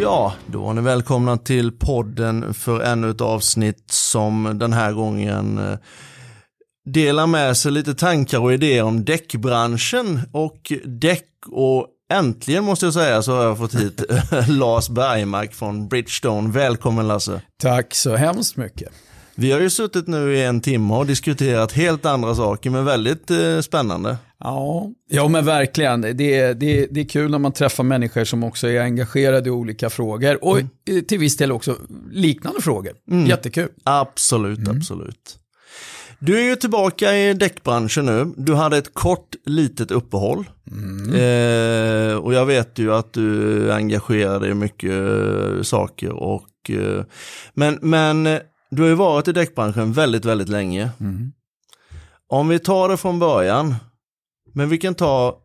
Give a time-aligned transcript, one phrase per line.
[0.00, 5.58] Ja, då är ni välkomna till podden för ännu ett avsnitt som den här gången
[5.58, 5.78] eh,
[6.84, 12.94] delar med sig lite tankar och idéer om däckbranschen och däck och äntligen måste jag
[12.94, 14.04] säga så har jag fått hit
[14.48, 16.50] Lars Bergmark från Bridgestone.
[16.50, 17.40] Välkommen Lasse.
[17.62, 18.92] Tack så hemskt mycket.
[19.36, 23.30] Vi har ju suttit nu i en timme och diskuterat helt andra saker men väldigt
[23.30, 24.16] eh, spännande.
[24.38, 26.00] Ja, ja men verkligen.
[26.00, 29.48] Det är, det, är, det är kul när man träffar människor som också är engagerade
[29.48, 31.04] i olika frågor och mm.
[31.04, 31.76] till viss del också
[32.10, 32.92] liknande frågor.
[33.10, 33.26] Mm.
[33.26, 33.68] Jättekul.
[33.84, 34.76] Absolut, mm.
[34.76, 35.38] absolut.
[36.18, 38.32] Du är ju tillbaka i däckbranschen nu.
[38.36, 40.44] Du hade ett kort litet uppehåll.
[40.70, 41.14] Mm.
[41.14, 46.10] Eh, och jag vet ju att du engagerar dig i mycket eh, saker.
[46.10, 47.04] Och, eh,
[47.54, 48.40] men, men
[48.74, 50.90] du har ju varit i däckbranschen väldigt, väldigt länge.
[51.00, 51.32] Mm.
[52.28, 53.74] Om vi tar det från början.
[54.52, 55.44] Men vi kan ta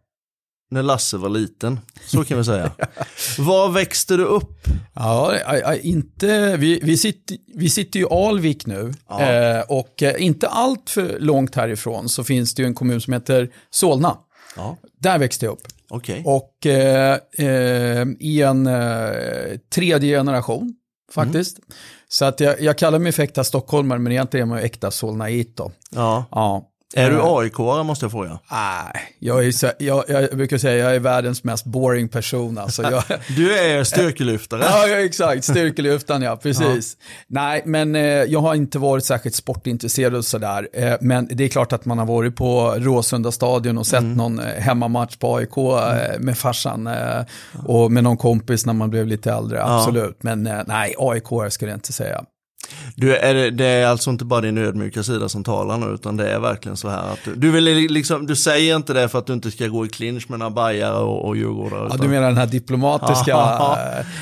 [0.71, 2.71] när Lasse var liten, så kan vi säga.
[3.39, 4.67] Var växte du upp?
[4.95, 9.21] Ja, inte, vi, vi, sitter, vi sitter ju i Alvik nu ja.
[9.21, 13.13] eh, och eh, inte allt för långt härifrån så finns det ju en kommun som
[13.13, 14.17] heter Solna.
[14.55, 14.77] Ja.
[14.99, 15.67] Där växte jag upp.
[15.89, 16.23] Okay.
[16.25, 18.69] Och eh, eh, i en
[19.73, 20.73] tredje generation
[21.13, 21.57] faktiskt.
[21.57, 21.69] Mm.
[22.11, 24.91] Så att jag, jag kallar mig för äkta stockholmare men egentligen är man ju äkta
[24.91, 26.25] solnait Ja.
[26.31, 26.69] ja.
[26.95, 27.25] Är du eh.
[27.25, 28.39] aik måste jag fråga?
[28.51, 32.57] Nej, jag, är, jag, jag brukar säga att jag är världens mest boring person.
[32.57, 33.03] Alltså jag,
[33.35, 34.63] du är styrkelyftare?
[34.63, 35.43] ja, exakt.
[35.43, 36.35] Styrkelyftaren, ja.
[36.35, 36.97] Precis.
[36.99, 37.05] Ja.
[37.27, 40.67] Nej, men eh, jag har inte varit särskilt sportintresserad och sådär.
[40.73, 44.13] Eh, men det är klart att man har varit på Råsunda stadion och sett mm.
[44.13, 46.25] någon eh, hemmamatch på AIK eh, mm.
[46.25, 47.25] med farsan eh,
[47.65, 49.63] och med någon kompis när man blev lite äldre.
[49.63, 50.17] Absolut.
[50.21, 50.35] Ja.
[50.35, 52.23] Men nej, AIK skulle jag inte säga.
[52.95, 56.17] Du, är det, det, är alltså inte bara din ödmjuka sida som talar nu, utan
[56.17, 59.19] det är verkligen så här att du, du, vill liksom, du säger inte det för
[59.19, 61.87] att du inte ska gå i clinch med några bajare och, och djurgårdare.
[61.91, 63.59] Ja, du menar den här diplomatiska?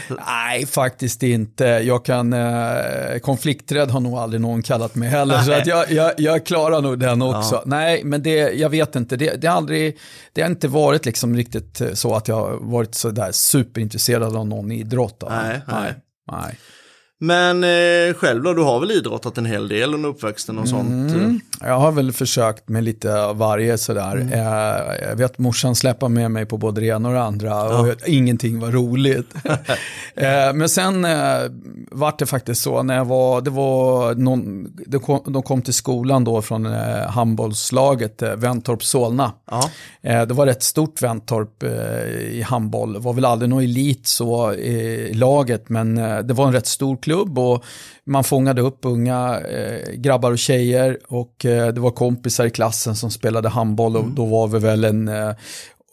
[0.28, 1.66] nej, faktiskt inte.
[1.66, 5.46] Jag kan, eh, konflikträdd har nog aldrig någon kallat mig heller, nej.
[5.46, 7.56] så att jag, jag, jag klarar nog den också.
[7.56, 7.64] Ja.
[7.66, 9.98] Nej, men det, jag vet inte, det, det, har aldrig,
[10.34, 14.48] det har inte varit liksom riktigt så att jag har varit så där superintresserad av
[14.48, 15.24] någon idrott.
[15.30, 15.94] Nej, nej.
[16.32, 16.58] nej.
[17.20, 21.14] Men eh, själv då, du har väl idrottat en hel del under uppväxten och sånt?
[21.14, 21.40] Mm.
[21.62, 24.16] Jag har väl försökt med lite av varje sådär.
[24.16, 24.34] Mm.
[24.34, 27.80] Eh, jag vet morsan släppa med mig på både det ena och det andra ja.
[27.80, 29.34] och ingenting var roligt.
[30.16, 31.38] eh, men sen eh,
[31.92, 35.74] var det faktiskt så när jag var, det var någon, de kom, de kom till
[35.74, 39.32] skolan då från eh, handbollslaget eh, Ventorp Solna.
[39.52, 39.70] Ja.
[40.02, 41.70] Det var ett stort Ventorp eh,
[42.38, 46.54] i handboll, det var väl aldrig någon elit så i laget men det var en
[46.54, 47.64] rätt stor klubb och
[48.06, 49.40] man fångade upp unga
[49.94, 54.16] grabbar och tjejer och det var kompisar i klassen som spelade handboll och mm.
[54.16, 55.32] då var vi väl en eh,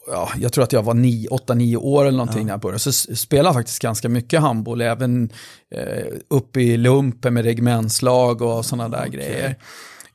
[0.07, 2.45] ja, jag tror att jag var 8-9 år eller någonting ja.
[2.45, 2.79] när jag började.
[2.79, 5.29] Så spelade faktiskt ganska mycket handboll, även
[5.75, 9.11] eh, uppe i lumpen med regementslag och sådana där okay.
[9.11, 9.55] grejer.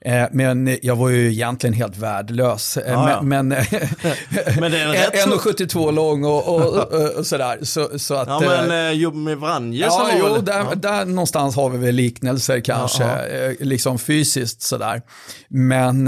[0.05, 2.77] Eh, men jag var ju egentligen helt värdelös.
[2.77, 3.23] Eh, ah, men, ja.
[3.23, 3.49] men,
[4.61, 7.59] men 1,72 lång och, och, och, sådär.
[7.63, 10.75] Så, så att, ja men eh, med Vranje ja, jo, där, ja.
[10.75, 15.03] där någonstans har vi väl liknelser kanske, ja, liksom fysiskt sådär.
[15.49, 16.07] Men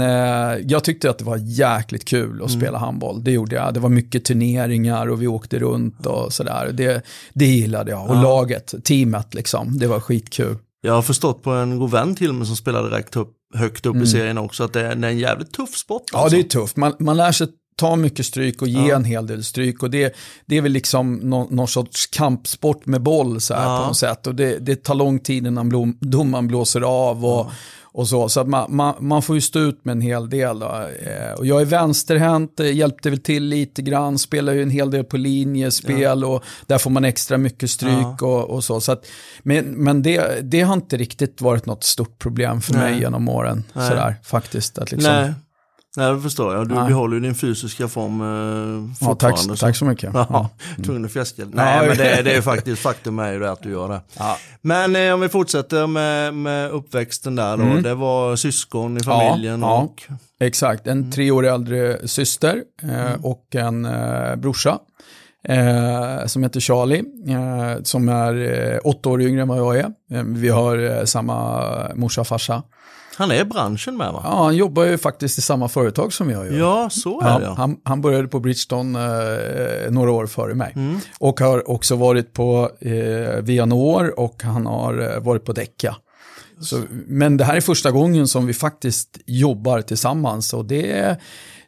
[0.67, 2.61] jag tyckte att det var jäkligt kul att mm.
[2.61, 3.73] spela handboll, det gjorde jag.
[3.73, 6.69] Det var mycket turneringar och vi åkte runt och sådär.
[6.73, 8.09] Det, det gillade jag.
[8.09, 10.57] Och laget, teamet liksom, det var skitkul.
[10.85, 13.93] Jag har förstått på en god vän till mig som spelade rätt upp, högt upp
[13.93, 14.03] mm.
[14.03, 16.01] i serien också att det är, det är, en jävligt tuff sport.
[16.13, 16.37] Alltså.
[16.37, 16.77] Ja, det är tufft.
[16.77, 18.95] Man, man lär sig ta mycket stryk och ge ja.
[18.95, 19.83] en hel del stryk.
[19.83, 23.77] Och det, det är väl liksom någon, någon sorts kampsport med boll så här ja.
[23.77, 24.27] på något sätt.
[24.27, 27.25] Och det, det tar lång tid innan domaren blåser av.
[27.25, 27.51] Och, ja
[27.93, 28.29] och så.
[28.29, 30.59] Så att man, man, man, får ju stå ut med en hel del.
[30.59, 30.87] Då.
[31.01, 35.03] Eh, och jag är vänsterhänt, hjälpte väl till lite grann, spelar ju en hel del
[35.03, 36.27] på linjespel ja.
[36.27, 38.27] och där får man extra mycket stryk ja.
[38.27, 38.81] och, och, så.
[38.81, 39.05] så att,
[39.43, 42.91] men men det, det har inte riktigt varit något stort problem för Nej.
[42.91, 43.63] mig genom åren.
[43.73, 44.77] Sådär, faktiskt.
[44.77, 45.33] Att liksom, Nej.
[45.97, 46.69] Nej, det förstår jag.
[46.69, 46.85] Du ja.
[46.85, 49.55] behåller ju din fysiska form eh, ja, tack, så.
[49.55, 50.09] tack så mycket.
[50.13, 50.83] Ja, mm.
[50.85, 51.45] Tvungen att fjäska.
[51.51, 54.01] Nej, ja, men det, det är faktiskt faktum är ju det att du gör det.
[54.17, 54.37] Ja.
[54.61, 57.63] Men eh, om vi fortsätter med, med uppväxten där då.
[57.63, 57.83] Mm.
[57.83, 60.03] Det var syskon i familjen ja, och...
[60.39, 61.11] Exakt, en mm.
[61.11, 63.25] tre år äldre syster eh, mm.
[63.25, 64.79] och en eh, brorsa.
[65.47, 68.35] eh, som heter Charlie, eh, som är
[68.73, 69.91] eh, åtta år yngre än vad jag är.
[70.11, 71.63] Eh, vi har eh, samma
[71.95, 72.63] morsa och farsa.
[73.15, 74.21] Han är i branschen med va?
[74.23, 76.59] Ja, han jobbar ju faktiskt i samma företag som jag gör.
[76.59, 77.53] Ja, så är det ja.
[77.57, 78.99] han, han började på Bridgestone
[79.85, 80.73] eh, några år före mig.
[80.75, 80.99] Mm.
[81.19, 85.95] Och har också varit på eh, Vianor och han har eh, varit på Däcka.
[86.59, 91.17] Så, men det här är första gången som vi faktiskt jobbar tillsammans och det är,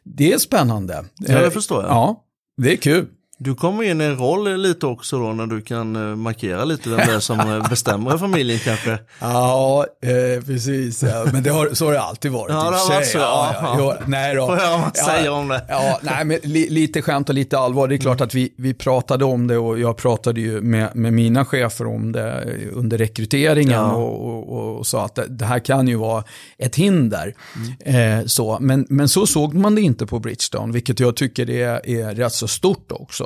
[0.04, 1.04] det är spännande.
[1.18, 1.90] Ja, det Eh, förstår jag.
[1.90, 2.22] Ja,
[2.56, 3.06] det är kul.
[3.38, 6.88] Du kommer in i en roll lite också då när du kan eh, markera lite
[6.88, 8.98] vem det är som eh, bestämmer i familjen kanske.
[9.20, 11.04] Ja, eh, precis.
[11.32, 12.52] Men det har, så har det alltid varit.
[12.52, 13.96] Ja, det har varit så, Ja, ja.
[14.06, 14.46] nej då.
[14.46, 15.64] Får höra vad man säger om det.
[15.68, 17.88] Ja, nej, men li, lite skämt och lite allvar.
[17.88, 21.12] Det är klart att vi, vi pratade om det och jag pratade ju med, med
[21.12, 25.88] mina chefer om det under rekryteringen och, och, och sa att det, det här kan
[25.88, 26.24] ju vara
[26.58, 27.34] ett hinder.
[27.80, 28.58] Eh, så.
[28.60, 32.32] Men, men så såg man det inte på Bridgestone, vilket jag tycker är, är rätt
[32.32, 33.25] så stort också.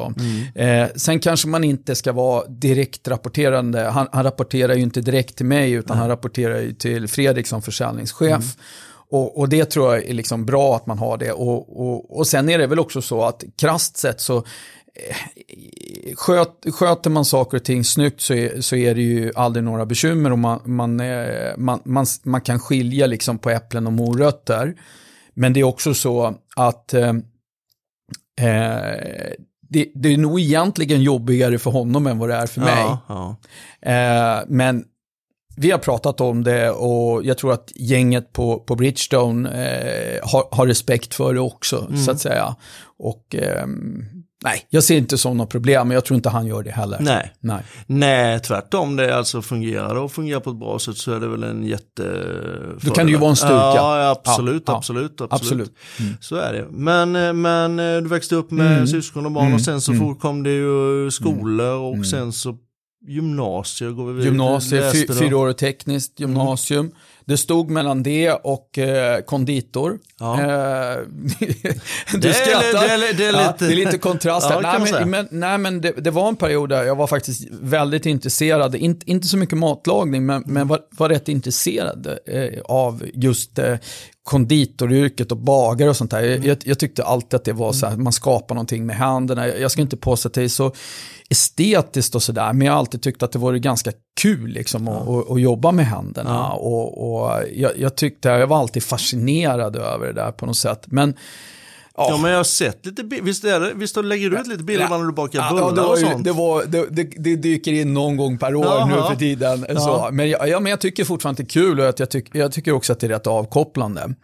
[0.55, 3.81] Eh, sen kanske man inte ska vara direkt rapporterande.
[3.81, 7.62] Han, han rapporterar ju inte direkt till mig, utan han rapporterar ju till Fredrik som
[7.62, 8.56] försäljningschef.
[9.11, 11.32] Och, och det tror jag är liksom bra att man har det.
[11.32, 14.44] Och, och, och sen är det väl också så att krasst sett så eh,
[16.14, 19.87] sköt, sköter man saker och ting snyggt så är, så är det ju aldrig några
[19.87, 24.75] bekymmer och man, man, eh, man, man, man kan skilja liksom på äpplen och morötter.
[25.35, 27.14] Men det är också så att eh,
[28.41, 29.32] eh,
[29.70, 32.84] det, det är nog egentligen jobbigare för honom än vad det är för mig.
[32.87, 33.37] Ja, ja.
[33.90, 34.84] Eh, men
[35.56, 40.44] vi har pratat om det och jag tror att gänget på, på Bridgestone eh, har,
[40.56, 41.96] har respekt för det också, Mm.
[42.05, 42.56] så att säga.
[42.99, 44.05] Och ehm,
[44.44, 46.98] nej, jag ser inte som något problem, men jag tror inte han gör det heller.
[47.00, 47.32] Nej.
[47.40, 47.62] nej.
[47.87, 48.96] Nej, tvärtom.
[48.96, 52.02] Det alltså fungerar och fungerar på ett bra sätt så är det väl en jätte...
[52.81, 53.54] Då kan det ju vara en styrka.
[53.54, 55.32] Ja, ja, absolut, Ja, absolut, absolut.
[55.32, 55.72] Absolut.
[56.00, 56.12] Mm.
[56.20, 56.66] Så är det.
[56.70, 58.87] Men, eh, men eh, du växte upp med Mm.
[58.87, 59.54] syskon och barn Mm.
[59.54, 60.14] och sen så Mm.
[60.14, 62.04] kom det ju skolor och Mm.
[62.04, 62.56] sen så
[63.08, 65.14] gymnasier går vi vidare.
[65.14, 66.90] Fyraårigt tekniskt gymnasium.
[67.25, 69.98] Det stod mellan det och eh, konditor.
[70.20, 70.37] Ja.
[72.20, 72.88] Det är- skrattar.
[72.88, 75.58] det är- det är Ja, lite- det är lite kontrast Ja, nej, men, men, nej,
[75.58, 79.37] men det, det var en period där jag var faktiskt väldigt intresserad, inte, inte så
[79.37, 83.75] mycket matlagning, men, men var, var rätt intresserad eh, av just eh,
[84.22, 86.23] konditoryrket och bagare och sånt där.
[86.23, 86.43] Mm.
[86.49, 89.49] Jag, jag tyckte alltid att det var så här, man skapar någonting med händerna.
[89.49, 90.73] Jag, jag ska inte påstå att det är så
[91.31, 95.31] estetiskt och sådär, men jag har alltid tyckt att det var ganska kul liksom att,
[95.31, 96.31] att jobba med händerna.
[96.31, 96.52] Ja.
[96.52, 100.86] Och, och jag, jag tyckte, jag var alltid fascinerad över det där på något sätt.
[100.86, 101.14] Men
[102.08, 103.25] Ja, men jag har sett lite bilder.
[103.25, 105.81] Visst, är det, visst lägger du ut lite bilder när du bakar Ja, bullar det,
[105.81, 106.25] var och sånt?
[106.25, 108.87] det, var, det, det, det dyker in någon gång per år Jaha.
[108.87, 109.67] nu för tiden.
[109.69, 109.81] Ja.
[109.81, 110.08] Så.
[110.12, 112.29] Men, jag, ja, men jag tycker fortfarande att det är kul och att jag, tyck,
[112.32, 114.14] jag tycker också att det är rätt avkopplande.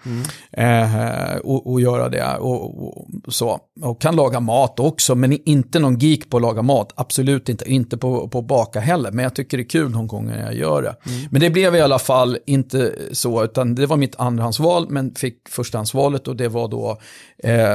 [0.52, 2.36] Eh, och, och göra det.
[2.36, 3.60] Och, och, så.
[3.82, 6.92] och kan laga mat också, men inte någon geek på att laga mat.
[6.94, 7.70] Absolut inte.
[7.70, 9.10] Inte på, på att baka heller.
[9.12, 10.96] Men jag tycker det är kul någon gång när jag gör det.
[11.30, 15.48] Men det blev i alla fall inte så, utan det var mitt andrahandsval, men fick
[15.48, 16.98] förstahandsvalet och det var då
[17.44, 17.65] eh,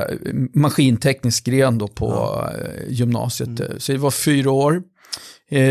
[0.53, 3.49] maskinteknisk gren då på eh, gymnasiet.
[3.77, 4.81] Så det var fyra år.
[5.49, 5.61] Eh,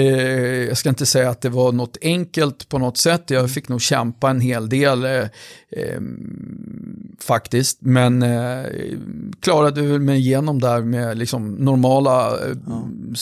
[0.69, 3.31] jag ska inte säga att det var något enkelt på något sätt.
[3.31, 5.13] Jag fick nog kämpa en hel del eh,
[5.77, 6.01] eh,
[7.21, 7.79] faktiskt.
[7.81, 8.65] Men eh,
[9.43, 12.57] klarade väl mig igenom där med liksom normala eh,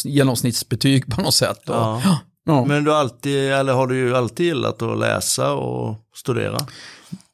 [0.04, 1.68] genomsnittsbetyg på något sätt.
[1.68, 2.02] Och, Ja.
[2.46, 2.64] ja.
[2.64, 6.58] Men du alltid, eller har du ju alltid gillat att läsa och studera?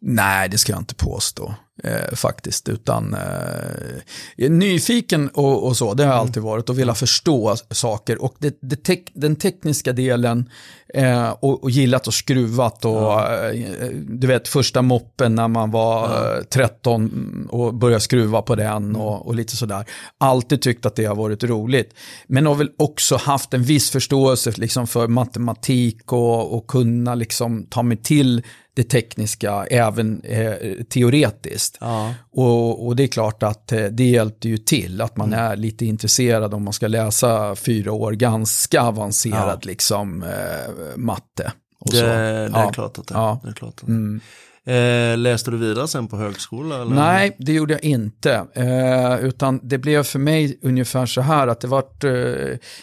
[0.07, 2.69] Nej, det ska jag inte påstå eh, faktiskt.
[2.69, 6.71] Utan eh, nyfiken och, och så, det har jag alltid varit.
[6.71, 8.23] Och velat förstå saker.
[8.23, 10.51] Och det, det tek, den tekniska delen
[10.95, 12.85] eh, och, och gillat och skruvat.
[12.85, 16.05] Och, eh, du vet, första moppen när man var
[16.37, 19.85] eh, 13 och började skruva på den och, och lite sådär.
[20.19, 21.95] Alltid tyckt att det har varit roligt.
[22.27, 27.67] Men har väl också haft en viss förståelse liksom, för matematik och, och kunna liksom,
[27.71, 28.43] ta mig till
[28.75, 30.53] det tekniska även eh,
[30.91, 31.79] teoretiskt.
[31.81, 32.15] Ja.
[32.33, 35.87] Och, och det är klart att eh, det hjälpte ju till att man är lite
[35.87, 41.53] intresserad om man ska läsa fyra år ganska avancerad liksom eh, matte.
[41.91, 42.71] Det, det är Ja.
[42.75, 43.41] klart att det, Ja.
[43.43, 43.53] det är.
[43.53, 43.93] Klart att det.
[43.93, 44.21] Mm.
[44.67, 46.75] Eh, läste du vidare sen på högskola?
[46.83, 46.95] Eller?
[46.95, 48.47] Nej, det gjorde jag inte.
[48.55, 52.13] Eh, utan det blev för mig ungefär så här att det vart, eh,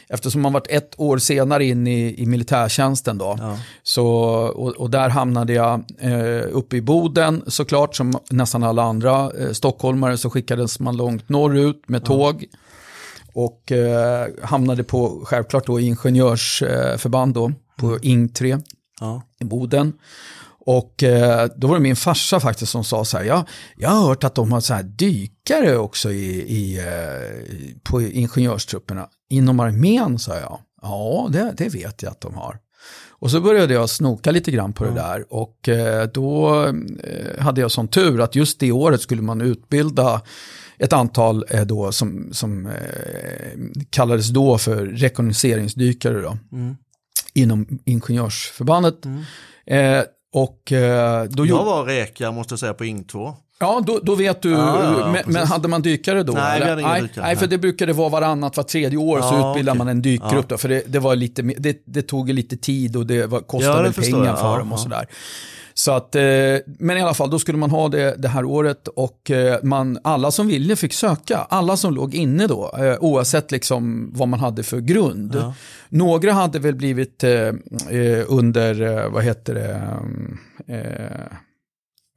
[0.09, 3.57] eftersom man varit ett år senare in i, i militärtjänsten då, Ja.
[3.83, 4.05] så,
[4.55, 9.51] och, och där hamnade jag eh, uppe i Boden såklart, som nästan alla andra eh,
[9.51, 12.45] stockholmare så skickades man långt norrut med tåg.
[13.33, 18.57] Och eh, hamnade på, självklart då, ingenjörsförband då, på Ing 3
[19.00, 19.21] Ja.
[19.39, 19.93] i Boden.
[20.65, 24.07] Och eh, då var det min farsa faktiskt som sa så här, ja, jag har
[24.07, 29.07] hört att de har så här dykare också i, i, eh, på ingenjörstrupperna.
[29.29, 30.59] Inom armén, sa jag.
[30.81, 32.59] Ja, det, det vet jag att de har.
[33.09, 36.65] Och så började jag snoka lite grann på det där och eh, då
[37.39, 40.21] hade jag sån tur att just det året skulle man utbilda
[40.77, 42.69] ett antal då som, som
[43.89, 46.75] kallades då för rekognoseringsdykare då, mm.
[47.33, 49.05] inom ingenjörsförbandet.
[49.05, 49.23] Mm.
[50.33, 53.33] Och, eh, då jag var räka måste jag säga på Ing 2.
[53.61, 54.55] Ja, då, då vet du.
[54.55, 56.33] Ah, ja, men, men, hade man dykare då?
[56.33, 56.75] Nej, eller?
[56.75, 57.25] vi hade dykare.
[57.25, 59.77] Nej, för det brukade vara varannat, var tredje år ah, så utbildade okay.
[59.77, 60.47] man en dykgrupp.
[60.47, 63.93] Då, för det, det, var lite, det, det tog lite tid och det var, kostade
[63.95, 65.07] ja, pengar för dem och sådär.
[65.73, 66.21] Så att, eh,
[66.65, 69.99] men i alla fall, då skulle man ha det det här året och eh, man,
[70.03, 71.37] alla som ville fick söka.
[71.37, 75.35] Alla som låg inne då, eh, oavsett liksom vad man hade för grund.
[75.35, 75.53] Ja.
[75.89, 77.23] Några hade väl blivit
[78.27, 79.81] under, vad heter det,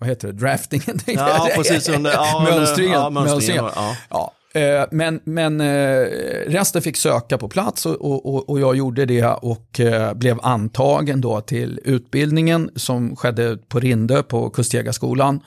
[0.05, 0.99] vad heter det, draftingen?
[1.07, 1.89] Ja, precis.
[1.89, 2.93] Under, ja, mönstringen.
[2.93, 3.65] Ja, mönstringen.
[3.75, 3.97] Ja.
[4.11, 4.33] ja.
[4.61, 6.07] Eh, men, men eh,
[6.47, 11.21] resten fick söka på plats och, och, och jag gjorde det och eh, blev antagen
[11.21, 15.41] då till utbildningen som skedde på Rindö på Kustjägarskolan.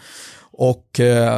[0.59, 1.37] Och, eh,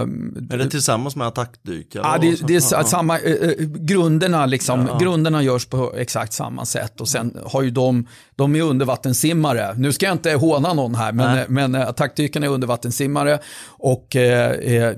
[0.50, 2.04] är det tillsammans med attackdykare?
[2.06, 4.98] Ja, det, det är samma, eh, eh, grunderna, liksom, ja.
[4.98, 9.74] grunderna görs på exakt samma sätt och sen har ju de, de är undervattensimmare.
[9.78, 14.52] Nu ska jag inte håna någon här, men, men eh, attackdykarna är undervattensimmare och eh,
[14.52, 14.94] eh,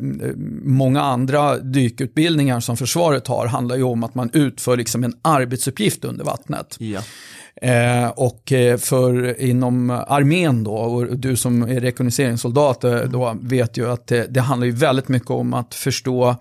[0.63, 6.05] många andra dykutbildningar som försvaret har handlar ju om att man utför liksom en arbetsuppgift
[6.05, 6.75] under vattnet.
[6.79, 7.01] Ja.
[7.63, 13.77] Eh, och eh, för inom armén då, och du som är rekognoseringssoldat eh, då vet
[13.77, 16.35] ju att det, det handlar ju väldigt mycket om att förstå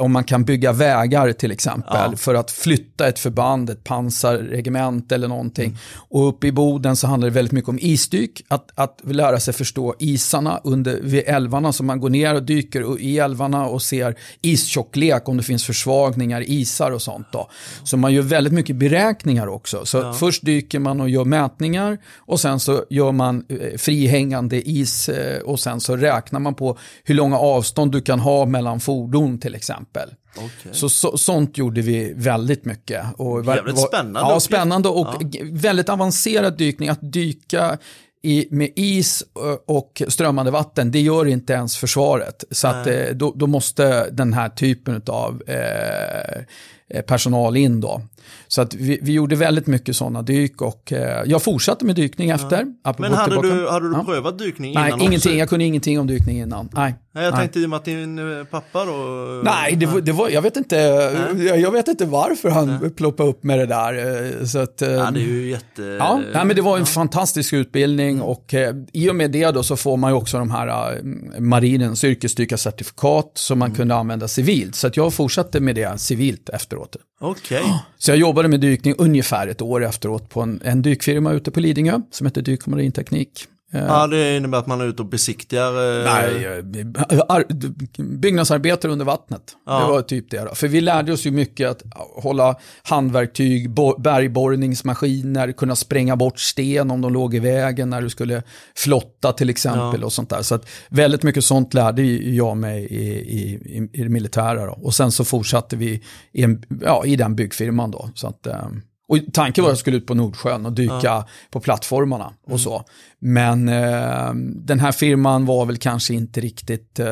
[0.00, 2.16] om man kan bygga vägar till exempel ja.
[2.16, 5.66] för att flytta ett förband, ett pansarregement eller någonting.
[5.66, 5.78] Mm.
[6.08, 9.54] Och uppe i Boden så handlar det väldigt mycket om isdyk, att, att lära sig
[9.54, 14.14] förstå isarna under, vid älvarna, så man går ner och dyker i älvarna och ser
[14.40, 17.26] istjocklek, om det finns försvagningar, isar och sånt.
[17.32, 17.50] Då.
[17.84, 19.86] Så man gör väldigt mycket beräkningar också.
[19.86, 20.12] Så ja.
[20.12, 25.40] först dyker man och gör mätningar och sen så gör man eh, frihängande is eh,
[25.40, 29.54] och sen så räknar man på hur långa avstånd du kan ha mellan fordon till
[29.54, 30.14] exempel exempel.
[30.36, 30.72] Okay.
[30.72, 33.04] Så, så, sånt gjorde vi väldigt mycket.
[33.16, 34.32] Och Jävligt var, spännande.
[34.32, 35.40] Ja, spännande och ja.
[35.52, 36.88] väldigt avancerad dykning.
[36.88, 37.78] Att dyka
[38.22, 39.24] i, med is
[39.66, 42.44] och strömmande vatten, det gör inte ens försvaret.
[42.50, 46.42] Så att, eh, då, då, måste den här typen av Eh,
[47.06, 48.02] personal in då.
[48.48, 52.30] Så att vi, vi gjorde väldigt mycket sådana dyk och eh, jag fortsatte med dykning
[52.30, 52.66] efter.
[52.84, 52.94] Ja.
[52.98, 54.04] Men hade du, hade du ja.
[54.04, 54.82] prövat dykning innan?
[54.82, 55.38] Nej, ingenting.
[55.38, 56.68] Jag kunde ingenting om dykning innan.
[56.72, 56.94] Nej.
[57.12, 58.92] Nej jag tänkte i och med att din eh, pappa då...
[59.44, 60.76] Nej, det var, det var jag vet inte,
[61.34, 61.60] Nej.
[61.60, 62.90] jag vet inte varför han Nej.
[62.90, 64.46] ploppade upp med det där.
[64.46, 65.82] Så att, ja, det är ju jätte...
[65.82, 66.86] Ja, Nej, men det var en ja.
[66.86, 70.50] fantastisk utbildning och eh, i och med det då så får man ju också de
[70.50, 73.76] här eh, marinens yrkesdykarcertifikat som man mm.
[73.76, 74.74] kunde använda civilt.
[74.74, 76.96] Så att jag fortsatte med det civilt efteråt efteråt.
[77.20, 77.64] Okay.
[77.98, 81.60] Så jag jobbade med dykning ungefär ett år efteråt på en, en dykfirma ute på
[81.60, 83.46] Lidingö som heter Dyk och Marinteknik.
[83.72, 85.98] Ja, det innebär att man är ute och besiktigar?
[85.98, 89.42] Eh, Nej, eh, byggnadsarbetare under vattnet.
[89.66, 89.80] Ja.
[89.80, 90.44] Det var typ det.
[90.44, 90.54] Då.
[90.54, 91.82] För vi lärde oss ju mycket att
[92.22, 98.42] hålla handverktyg, bergborrningsmaskiner, kunna spränga bort sten om de låg i vägen när du skulle
[98.76, 100.06] flotta till exempel ja.
[100.06, 100.42] och sånt där.
[100.42, 104.66] Så att väldigt mycket sånt lärde jag mig i, i, i det militära.
[104.66, 104.72] Då.
[104.72, 108.10] Och sen så fortsatte vi i, en, ja, i den byggfirman då.
[108.14, 111.28] Så att, um, och tanken var att jag skulle ut på Nordsjön och dyka ja.
[111.50, 112.58] på plattformarna och mm.
[112.58, 112.84] så.
[113.18, 117.08] Men eh, den här firman var väl kanske inte riktigt eh,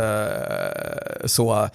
[1.25, 1.69] så eh,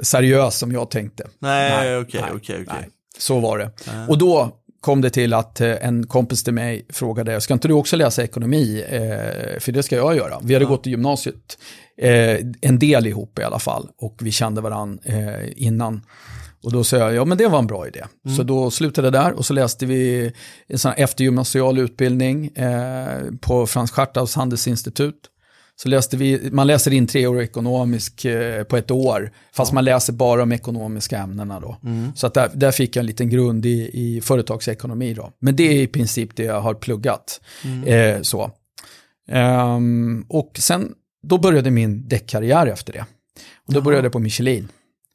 [0.00, 1.26] seriös som jag tänkte.
[1.38, 2.88] Nej, okej, okej, okej.
[3.18, 3.70] Så var det.
[3.86, 4.06] Ja.
[4.08, 7.74] Och då kom det till att eh, en kompis till mig frågade, ska inte du
[7.74, 8.84] också läsa ekonomi?
[8.88, 10.38] Eh, för det ska jag göra.
[10.42, 10.68] Vi hade ja.
[10.68, 11.58] gått i gymnasiet,
[11.98, 15.02] eh, en del ihop i alla fall, och vi kände varandra
[15.56, 16.02] innan.
[16.62, 18.04] Och då sa jag, ja men det var en bra idé.
[18.24, 18.36] Mm.
[18.36, 20.32] Så då slutade det där och så läste vi
[20.66, 25.30] en sån eftergymnasial utbildning eh, på Frans Schartau's handelsinstitut.
[25.82, 29.74] Så läste vi, man läser in tre år ekonomisk eh, på ett år, fast ja.
[29.74, 31.76] man läser bara de ekonomiska ämnena då.
[31.84, 32.12] Mm.
[32.14, 35.32] Så att där, där, fick jag en liten grund i, i företagsekonomi då.
[35.38, 37.40] Men det är i princip det jag har pluggat.
[37.64, 37.84] Mm.
[38.16, 38.50] Eh, så.
[39.32, 43.04] Um, och sen, då började min däckkarriär efter det.
[43.66, 43.84] Och då Jaha.
[43.84, 44.68] började jag på Michelin.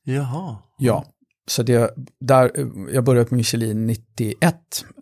[0.04, 0.58] Jaha.
[0.78, 1.06] Ja,
[1.48, 2.52] så det, där,
[2.94, 4.56] jag började på Michelin 91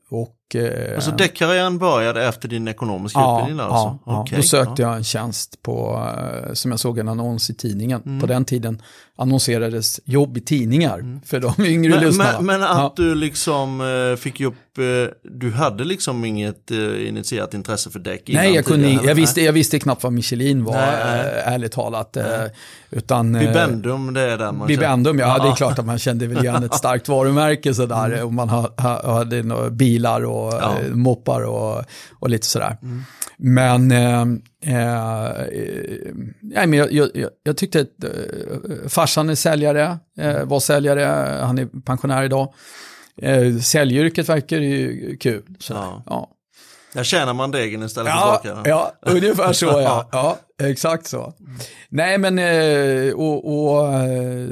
[0.10, 4.00] och, eh, Alltså däckkarriären började efter din ekonomiska ja, utbildning där alltså?
[4.06, 4.22] ja.
[4.22, 4.88] Okej, Då sökte ja.
[4.88, 8.02] jag en tjänst på, eh, som jag såg en annons i tidningen.
[8.06, 8.20] Mm.
[8.20, 8.82] På den tiden
[9.18, 12.32] annonserades jobb i tidningar för de yngre Men, lyssnarna.
[12.42, 12.94] men, men att ja.
[12.96, 18.22] du liksom eh, fick upp, eh, du hade liksom inget eh, initierat intresse för däck
[18.28, 22.18] Nej, jag, kunde, jag, visste, jag visste knappt vad Michelin var, Nej, ärligt talat.
[22.92, 25.56] Utan, Bibendum, det är den man Bibendum, ja, det är Ja.
[25.56, 28.24] klart att man kände väl igen ett starkt varumärke sådär.
[28.24, 30.76] Och man ha, ha, hade några bilar och Ja.
[30.94, 31.84] moppar och,
[32.20, 32.78] och lite sådär.
[33.46, 34.22] Men, eh,
[34.66, 37.10] eh, eh, men jag, jag,
[37.44, 41.04] jag- tyckte att eh, farsan är säljare, eh, var säljare,
[41.42, 42.54] han är pensionär idag.
[43.22, 45.44] Eh, säljyrket verkar ju kul.
[45.60, 46.04] Så, Ja.
[46.06, 46.30] ja.
[46.94, 48.64] Där tjänar man degen istället för Ja, bakaren.
[48.66, 50.10] ja, ungefär så ja.
[50.12, 50.38] ja.
[50.68, 51.34] Exakt så.
[51.90, 54.48] Nej men, eh, och, och eh,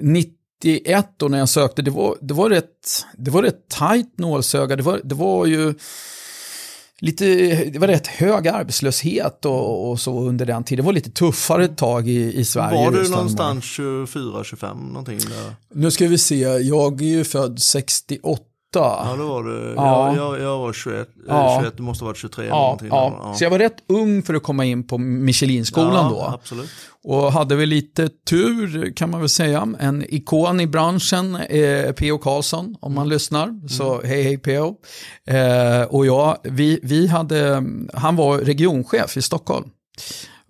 [0.00, 4.76] 91 då när jag sökte, det var, det var rätt, det var rätt tajt nålsöga.
[4.76, 5.74] Det var, det var ju
[7.00, 7.24] lite,
[7.64, 10.82] det var rätt hög arbetslöshet och, och så under den tiden.
[10.84, 12.84] Det var lite tuffare ett tag i, i Sverige.
[12.84, 15.54] Var du någonstans 24-25 någonting där?
[15.74, 18.44] Nu ska vi se, jag är ju född 68.
[18.78, 20.16] Ja, då var du, Ja.
[20.16, 21.54] jag, jag, jag var 21, Ja.
[21.56, 22.88] eh, 21, du måste ha varit 23 eller Ja, någonting.
[22.88, 23.34] ja.
[23.38, 26.22] Så jag var rätt ung för att komma in på Michelinskolan ja, då.
[26.34, 26.70] absolut.
[27.04, 29.68] Och hade väl lite tur kan man väl säga.
[29.80, 32.18] En ikon i branschen, eh, P.O.
[32.18, 33.68] Karlsson, om man lyssnar.
[33.68, 34.76] Så hej hej P.O.
[35.26, 37.62] Eh, och jag, vi, vi hade,
[37.94, 39.64] han var regionchef i Stockholm.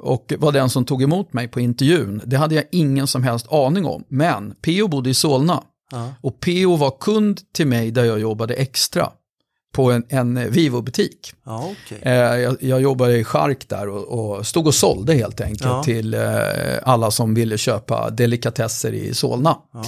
[0.03, 2.21] Och var den som tog emot mig på intervjun.
[2.25, 4.05] Det hade jag ingen som helst aning om.
[4.09, 4.89] Men P.O.
[4.89, 5.63] bodde i Solna.
[5.91, 6.15] Ja.
[6.21, 6.77] Och P.O.
[6.77, 9.11] var kund till mig där jag jobbade extra.
[9.73, 11.33] På en, en Vivo-butik.
[11.47, 11.99] Ja, okej.
[12.03, 15.83] Eh, jag, jag jobbade i Chark där och, och stod och sålde helt enkelt Ja.
[15.83, 16.21] till eh,
[16.83, 19.57] alla som ville köpa delikatesser i Solna.
[19.73, 19.85] Ja.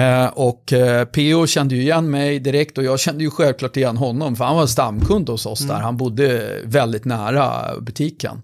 [0.00, 3.96] Eh, och eh, PO kände ju igen mig direkt och jag kände ju självklart igen
[3.96, 5.74] honom för han var stamkund hos oss Mm.
[5.76, 5.82] där.
[5.82, 8.42] Han bodde väldigt nära butiken.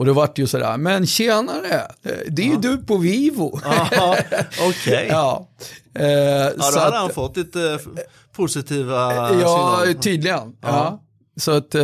[0.00, 3.60] Och då var det ju sådär, men tjenare, eh, det är ju du på Vivo.
[3.64, 4.16] Aha,
[4.68, 5.06] Okej.
[5.10, 5.48] ja.
[5.94, 8.02] Eh, Ja, då hade att- han fått lite f-
[8.36, 9.92] positiva Ja, signaler.
[9.94, 10.52] tydligen.
[10.60, 11.02] Ja.
[11.40, 11.82] Så att, eh,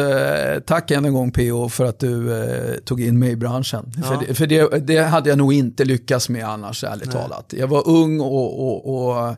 [0.66, 3.92] tack än en gång PO för att du eh, tog in mig i branschen.
[3.96, 4.02] Ja.
[4.02, 7.54] För, det, för det, det hade jag nog inte lyckats med annars, ärligt talat.
[7.56, 9.36] Jag var ung och, och, och,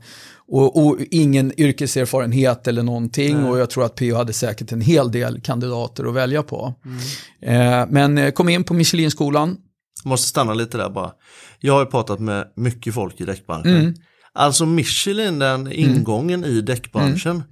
[0.49, 3.45] och, och ingen yrkeserfarenhet eller någonting.
[3.45, 6.75] Och jag tror att PO hade säkert en hel del kandidater att välja på.
[6.85, 7.81] Mm.
[7.81, 9.57] Eh, men eh, kom in på Michelinskolan.
[10.05, 11.11] Måste stanna lite där bara.
[11.61, 13.77] Jag har ju pratat med mycket folk i däckbranschen.
[13.77, 13.95] Mm.
[14.35, 17.43] Alltså Michelin, den ingången i däckbranschen.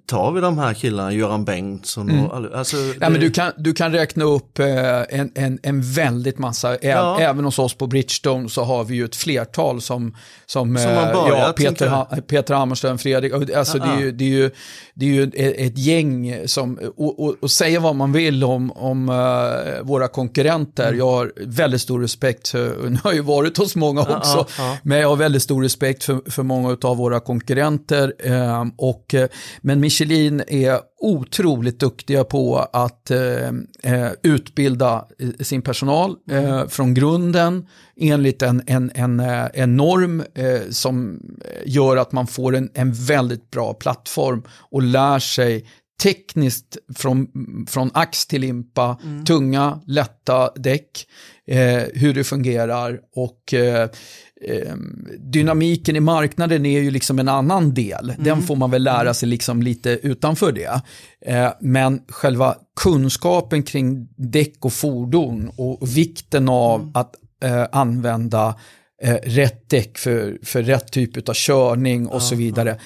[0.00, 0.06] Mm.
[0.06, 3.72] Tar vi de här killarna, Göran Bengtsson och all- alltså, det- men du, kan, du
[3.72, 4.66] kan räkna upp eh,
[5.08, 7.20] en, en, en väldigt massa, Ja.
[7.20, 11.12] även hos oss på Bridgestone så har vi ju ett flertal som, som, Som eh,
[11.12, 14.50] börjat, ja, Peter, ha, Peter Hammarström, Fredrik, alltså det, är ju, det, är ju,
[14.94, 15.22] det är ju
[15.66, 20.86] ett, gäng som, och, och, och säga vad man vill om, om eh, våra konkurrenter,
[20.86, 20.98] Mm.
[20.98, 24.76] jag har väldigt stor respekt, nu har ju varit hos många också, ja, ja.
[24.82, 28.12] men jag har väldigt stor respekt för, för många av våra konkurrenter.
[28.76, 29.14] Och,
[29.60, 33.48] men Michelin är otroligt duktiga på att eh,
[33.82, 40.22] eh, utbilda eh, sin personal eh, från grunden enligt en, en, en, eh, en norm
[40.34, 41.20] eh, som
[41.66, 45.66] gör att man får en, en väldigt bra plattform och lär sig
[46.02, 47.26] tekniskt från,
[47.68, 51.06] från ax till limpa, tunga, lätta däck,
[51.50, 53.88] eh, hur det fungerar och eh,
[54.44, 54.74] eh,
[55.18, 58.14] dynamiken i marknaden är ju liksom en annan del.
[58.18, 60.80] Den får man väl lära sig liksom lite utanför det.
[61.26, 68.54] Eh, men själva kunskapen kring däck och fordon och vikten av att eh, använda
[69.22, 72.78] rätt däck för, för rätt typ av körning och så vidare.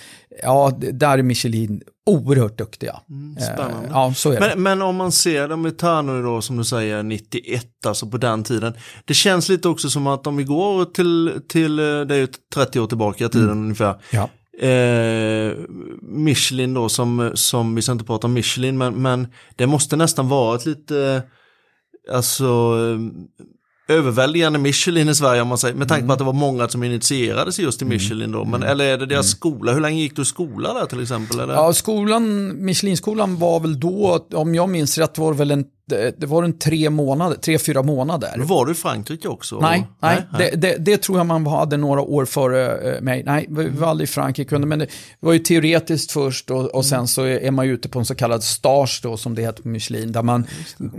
[0.42, 3.01] Ja, där är Michelin oerhört duktiga.
[3.55, 3.87] spännande.
[3.87, 4.40] Eh, ja, så är det.
[4.40, 8.07] Men, men om man ser dem i tar nu då som du säger 91, alltså
[8.07, 8.73] på den tiden.
[9.05, 12.29] Det känns lite också som att om vi går till, till eh, det är ju
[12.55, 13.94] 30 år tillbaka i tiden ungefär.
[14.11, 14.29] Ja.
[14.66, 15.53] Eh,
[16.03, 20.29] Michelin då som, som, vi ska inte prata om Michelin, men, men det måste nästan
[20.29, 21.23] vara ett lite,
[22.12, 22.77] alltså
[23.88, 26.83] överväldigande Michelin i Sverige om man säger, med tanke på att det var många som
[26.83, 30.23] initierades just till Michelin då, men eller är det deras skola, hur länge gick du
[30.23, 31.40] i skola där till exempel?
[31.40, 31.55] Eller?
[31.55, 36.20] Ja, skolan, Michelinskolan var väl då, om jag minns rätt, var det väl en det,
[36.20, 38.35] det var en tre månader, tre, fyra månader.
[38.38, 39.61] Var du i Frankrike också?
[39.61, 40.51] Nej, nej, nej.
[40.51, 43.23] Det, det, det, tror jag man hade några år före eh, mig.
[43.27, 44.87] Nej, vi var aldrig i Frankrike, men det
[45.20, 48.14] var ju teoretiskt först och, och sen så är man ju ute på en så
[48.14, 50.47] kallad stage då, som det heter på Michelin, där man,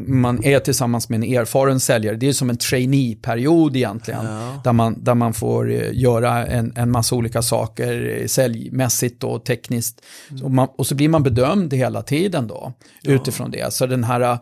[0.08, 2.15] man är tillsammans med en erfaren säljare.
[2.15, 4.62] Det är som en trainee-period egentligen, ja.
[4.63, 9.45] där, man, där man får eh, göra en, en massa olika saker eh, säljmässigt och
[9.45, 10.02] tekniskt.
[10.30, 10.43] Mm.
[10.43, 13.12] Och, man, och, så blir man bedömd hela tiden då, ja.
[13.12, 13.74] utifrån det.
[13.74, 14.38] Så den här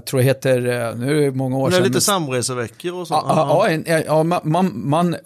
[0.00, 1.82] tror jag heter, uh, nu är det många år sedan.
[1.82, 3.14] Det lite samreseveckor och så.
[3.14, 5.16] Ja, ja, ja man, man,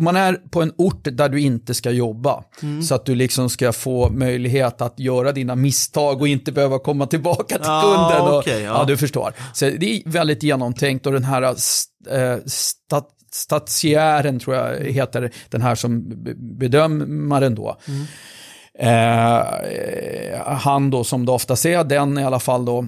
[0.00, 2.44] man, är på en ort där du inte ska jobba.
[2.62, 2.82] Mm.
[2.82, 7.06] Så att du liksom ska få möjlighet att göra dina misstag och inte behöva komma
[7.06, 8.22] tillbaka till kunden.
[8.22, 8.84] Och, okay, ja.
[8.86, 9.32] du förstår.
[9.52, 15.62] Så det är väldigt genomtänkt och den här uh, stat statiären tror jag heter, den
[15.62, 16.04] här som
[16.58, 17.76] bedömaren då.
[17.88, 18.06] Mm.
[18.78, 19.44] Eh,
[20.46, 22.86] han då som det ofta är, den i alla fall då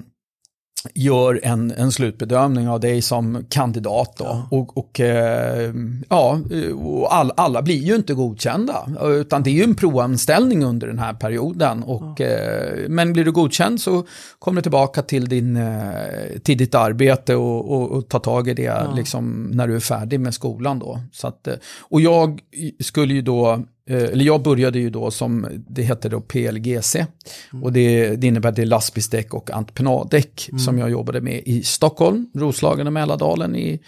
[0.93, 4.17] gör en, en slutbedömning av dig som kandidat.
[4.17, 4.25] Då.
[4.25, 4.47] Ja.
[4.51, 5.73] Och, och eh,
[6.09, 6.39] ja,
[6.75, 10.99] och all, alla blir ju inte godkända, utan det är ju en provanställning under den
[10.99, 11.83] här perioden.
[11.83, 12.25] Och, ja.
[12.25, 14.07] eh, men blir du godkänd så
[14.39, 18.53] kommer du tillbaka till, din, eh, till ditt arbete och, och, och ta tag i
[18.53, 18.93] det ja.
[18.95, 20.79] liksom, när du är färdig med skolan.
[20.79, 20.99] Då.
[21.11, 21.47] Så att,
[21.81, 22.39] och jag
[22.79, 26.95] skulle ju då eller jag började ju då som, det heter då PLGC.
[26.95, 27.63] Mm.
[27.63, 30.59] Och det, det innebär det lastbilsdäck och entreprenaddäck mm.
[30.59, 33.79] som jag jobbade med i Stockholm, Roslagen och Mälardalen i,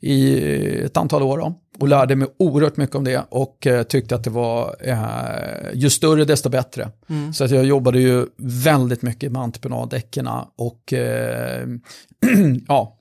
[0.00, 0.38] i
[0.84, 1.38] ett antal år.
[1.38, 1.54] Då.
[1.80, 5.90] Och lärde mig oerhört mycket om det och eh, tyckte att det var, eh, ju
[5.90, 6.90] större desto bättre.
[7.08, 7.32] Mm.
[7.32, 11.66] Så att jag jobbade ju väldigt mycket med entreprenaddäcken och eh,
[12.68, 12.98] ja,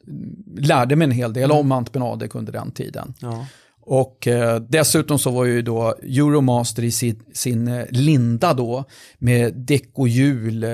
[0.58, 3.14] lärde mig en hel del om entreprenaddäck under den tiden.
[3.20, 3.46] Ja.
[3.90, 8.84] Och eh, dessutom så var ju då Euromaster i sin, sin eh, linda då
[9.18, 10.70] med däck och hjul eh,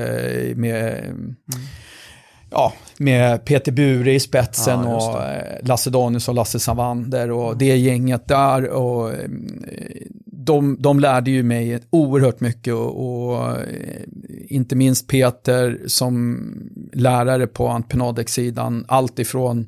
[0.56, 1.36] med, mm.
[2.50, 7.58] ja, med Peter Bure i spetsen ja, och Lasse Danius och Lasse Savander och mm.
[7.58, 8.70] det gänget där.
[8.70, 9.12] Och,
[10.26, 13.58] de, de lärde ju mig oerhört mycket och, och
[14.48, 16.40] inte minst Peter som
[16.94, 19.68] lärare på entreprenadexsidan, allt ifrån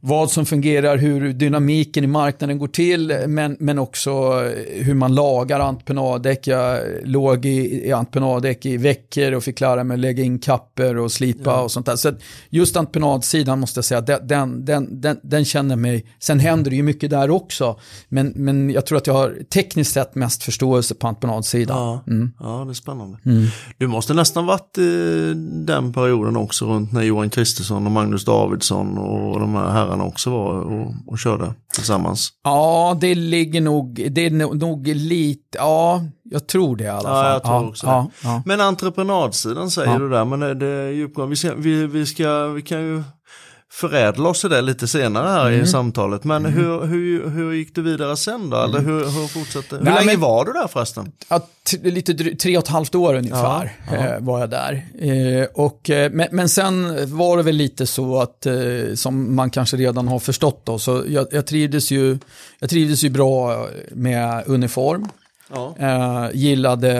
[0.00, 4.40] vad som fungerar, hur dynamiken i marknaden går till, men, men också
[4.72, 6.46] hur man lagar entreprenaddäck.
[6.46, 10.96] Jag låg i, i entreprenaddäck i veckor och fick lära mig att lägga in kapper
[10.96, 11.62] och slipa ja.
[11.62, 11.96] och sånt där.
[11.96, 12.12] Så
[12.50, 16.82] just entreprenadsidan måste jag säga, den, den, den, den, känner mig, sen händer det ju
[16.82, 17.78] mycket där också,
[18.08, 21.76] men, men jag tror att jag har tekniskt sett mest förståelse på entreprenadsidan.
[21.76, 22.32] Ja, mm.
[22.40, 23.18] ja det är spännande.
[23.24, 23.46] Mm.
[23.78, 25.32] Du måste nästan varit i
[25.66, 30.30] den perioden också runt när Johan Kristersson och Magnus Davidsson och de här herrarna också
[30.30, 32.28] var och, och körde tillsammans?
[32.44, 37.24] Ja, det ligger nog, det är nog lite, ja, jag tror det i alla fall.
[37.24, 38.42] Ja, jag tror ja, också ja, ja.
[38.46, 42.46] Men entreprenadsidan säger du där, men det, det är ju vi, ska, vi, vi, ska,
[42.46, 43.02] vi kan ju
[43.76, 45.62] förädla oss i det lite senare här mm.
[45.62, 46.24] i samtalet.
[46.24, 46.52] Men mm.
[46.52, 48.56] hur, hur, hur gick du vidare sen då?
[48.56, 48.92] Eller mm.
[48.92, 49.76] hur, hur fortsatte?
[49.76, 51.12] Hur Nej, länge men, var du där förresten?
[51.28, 51.48] Ja,
[51.82, 54.06] lite tre och ett halvt år ungefär ja, ja.
[54.06, 54.86] Eh, var jag där.
[54.98, 58.46] Eh, och, eh, men, men sen var det väl lite så att,
[58.94, 62.18] som man kanske redan har förstått då, så jag, jag, trivdes, ju,
[62.58, 65.08] jag trivdes ju bra med uniform.
[65.54, 65.74] Ja.
[65.78, 66.92] Eh, gillade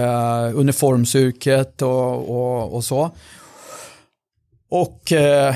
[0.54, 3.10] uniformsyrket och, och, och så.
[4.68, 5.54] Och eh,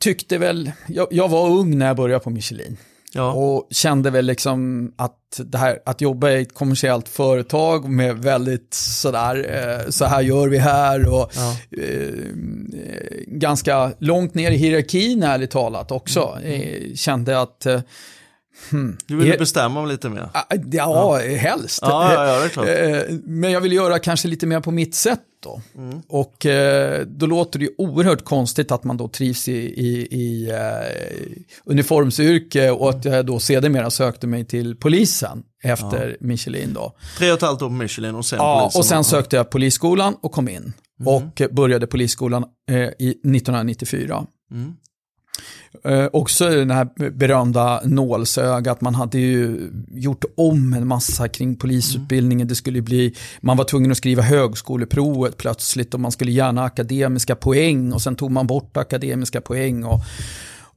[0.00, 2.76] tyckte väl, jag, jag, var ung när jag började på Michelin.
[3.14, 3.32] Ja.
[3.32, 8.74] Och kände väl liksom att det här, att jobba i ett kommersiellt företag med väldigt
[8.74, 9.46] sådär,
[9.84, 11.56] eh, så här gör vi här och ja.
[11.82, 12.12] eh,
[13.26, 16.38] ganska långt ner i hierarkin ärligt talat också.
[16.42, 16.60] Mm.
[16.60, 17.80] Eh, kände att eh,
[18.70, 18.96] Hmm.
[19.06, 20.28] Du ville bestämma lite mer?
[20.34, 21.36] Ja, ja.
[21.36, 21.78] helst.
[21.82, 22.66] Ja, ja.
[22.66, 25.62] Eh, men jag vill göra kanske lite mer på mitt sätt då.
[25.76, 26.02] Mm.
[26.08, 30.52] Och eh, då låter det ju oerhört konstigt att man då trivs i, i, i
[30.52, 36.26] uh, uniformsyrke och att jag då sedermera sökte mig till polisen efter ja.
[36.26, 36.96] Michelin då.
[37.18, 38.78] Tre och ett halvt år på Michelin och sen Ja, polisen.
[38.78, 40.72] och sen sökte jag polisskolan och kom in.
[41.00, 41.14] Mm.
[41.14, 44.26] Och började polisskolan eh, i 1994.
[44.50, 44.74] Mm.
[45.84, 52.48] Eh, också det här berömda nålsögat, man hade ju gjort om en massa kring polisutbildningen.
[52.48, 57.36] Det skulle bli, man var tvungen att skriva högskoleprovet plötsligt och man skulle gärna akademiska
[57.36, 59.84] poäng och sen tog man bort akademiska poäng.
[59.84, 60.00] Och,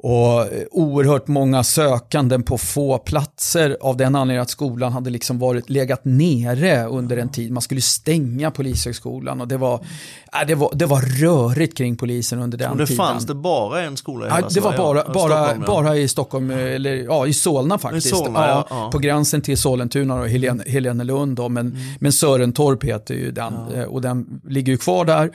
[0.06, 5.40] och eh, oerhört många sökanden på få platser av den anledningen att skolan hade liksom
[5.40, 7.52] varit, legat nere under en tid.
[7.52, 12.40] Man skulle stänga polishögskolan och det var, äh, det var, det var rörigt kring polisen
[12.40, 13.06] under den och det tiden.
[13.06, 15.68] fanns det bara en skola i hela Ja, det var bara, bara, Stockholm, ja.
[15.68, 18.08] bara i Stockholm, eh, eller ja, i Solna faktiskt.
[18.08, 18.90] I Solna, ja.
[18.92, 21.38] På gränsen till Sollentuna och Helen, Helenelund.
[21.38, 23.54] Då, men, men Sörentorp heter ju den
[23.88, 25.32] och den ligger ju kvar där.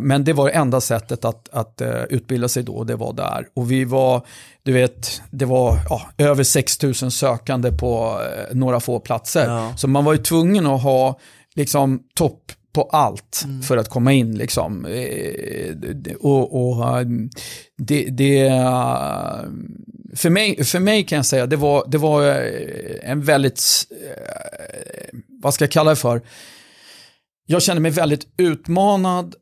[0.00, 3.46] Men det var enda sättet att, att utbilda sig då, det var där.
[3.62, 4.26] Och vi var,
[4.62, 9.48] du vet, det var ja, över 6 000 sökande på eh, några få platser.
[9.48, 9.72] Ja.
[9.76, 11.18] Så man var ju tvungen att ha
[11.54, 14.34] liksom topp på allt för att komma in.
[14.34, 14.86] Liksom.
[14.86, 17.06] Eh, Och, och eh,
[17.78, 19.40] det, det, eh,
[20.16, 25.18] för, mig, för mig kan jag säga, det var, det var eh, en väldigt, eh,
[25.42, 26.22] vad ska jag kalla det för?
[27.46, 29.34] Jag kände mig väldigt utmanad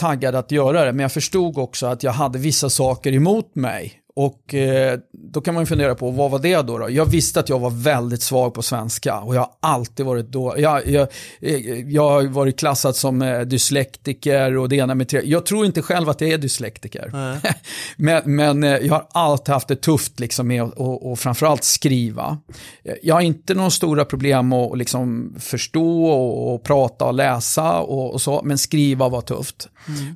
[0.00, 3.92] taggad att göra det, men jag förstod också att jag hade vissa saker emot mig.
[4.20, 6.90] Och eh, då kan man ju fundera på, vad var det då, då?
[6.90, 10.54] Jag visste att jag var väldigt svag på svenska och jag har alltid varit då.
[10.58, 11.08] Jag, jag,
[11.40, 15.20] eh, jag har varit klassad som eh, dyslektiker och det ena med tre.
[15.24, 17.10] Jag tror inte själv att jag är dyslektiker.
[17.12, 17.54] Nej.
[17.96, 21.64] men men eh, jag har alltid haft det tufft liksom med att och, och framförallt
[21.64, 22.38] skriva.
[22.84, 27.78] Eh, Jag har inte några stora problem att liksom förstå och, och prata och läsa
[27.80, 29.68] och, och så, men skriva var tufft.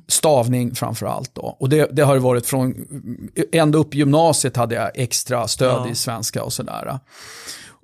[0.07, 1.55] Stavning framförallt då.
[1.59, 2.75] Och det, det har det varit från,
[3.51, 5.89] ända upp gymnasiet hade jag extra stöd Ja.
[5.89, 6.99] i svenska och sådär.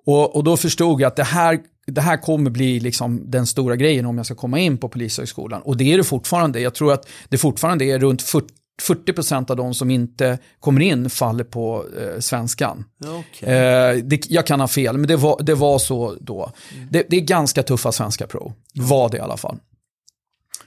[0.06, 3.76] Och, och då förstod jag att det här, det här kommer bli liksom den stora
[3.76, 5.62] grejen om jag ska komma in på Polishögskolan.
[5.62, 6.60] Och det är det fortfarande.
[6.60, 8.48] Jag tror att det fortfarande är runt 40
[8.88, 12.86] 40% av de som inte kommer in faller på eh, svenskan.
[13.06, 13.50] Okej.
[13.50, 16.52] Eh, det, jag kan ha fel, men det var, det var så då.
[16.90, 18.54] Det, det är ganska tuffa svenska prov.
[18.74, 19.58] Var det i alla fall.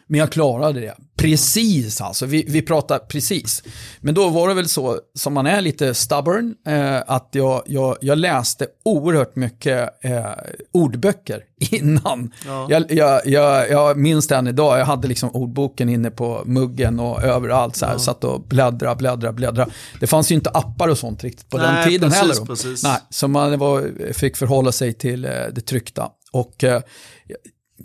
[0.06, 0.94] Men jag klarade det.
[1.16, 3.62] Precis alltså, vi, vi pratar precis.
[4.00, 7.96] Men då var det väl så, som man är lite stubborn, eh, att jag, jag,
[8.00, 10.24] jag läste oerhört mycket eh,
[10.72, 12.32] ordböcker innan.
[12.46, 12.66] Ja.
[12.70, 17.22] Jag, jag, jag, jag minns den idag, jag hade liksom ordboken inne på muggen och
[17.22, 17.76] överallt.
[17.76, 19.68] Så här, Satt och bläddra, bläddra, bläddra.
[20.00, 22.46] Det fanns ju inte appar och sånt riktigt på den Nej, tiden precis, heller.
[22.46, 22.82] precis.
[22.82, 26.08] Nej, så man var, fick förhålla sig till eh, det tryckta.
[26.32, 26.82] Och, eh,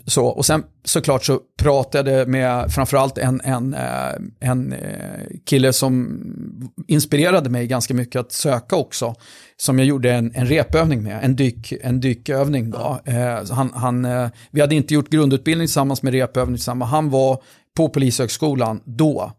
[0.06, 5.72] så, och sen såklart så pratade jag med framförallt en, en, eh, en eh, kille
[5.72, 6.20] som
[6.88, 9.14] inspirerade mig ganska mycket att söka också.
[9.56, 12.70] Som jag gjorde en, en repövning med, en, dyk, en dykövning.
[12.70, 13.00] Då.
[13.04, 14.06] Eh, han, han,
[14.50, 16.90] vi hade inte gjort grundutbildning tillsammans med repövning tillsammans.
[16.90, 17.42] Han var
[17.76, 19.32] på Polishögskolan då,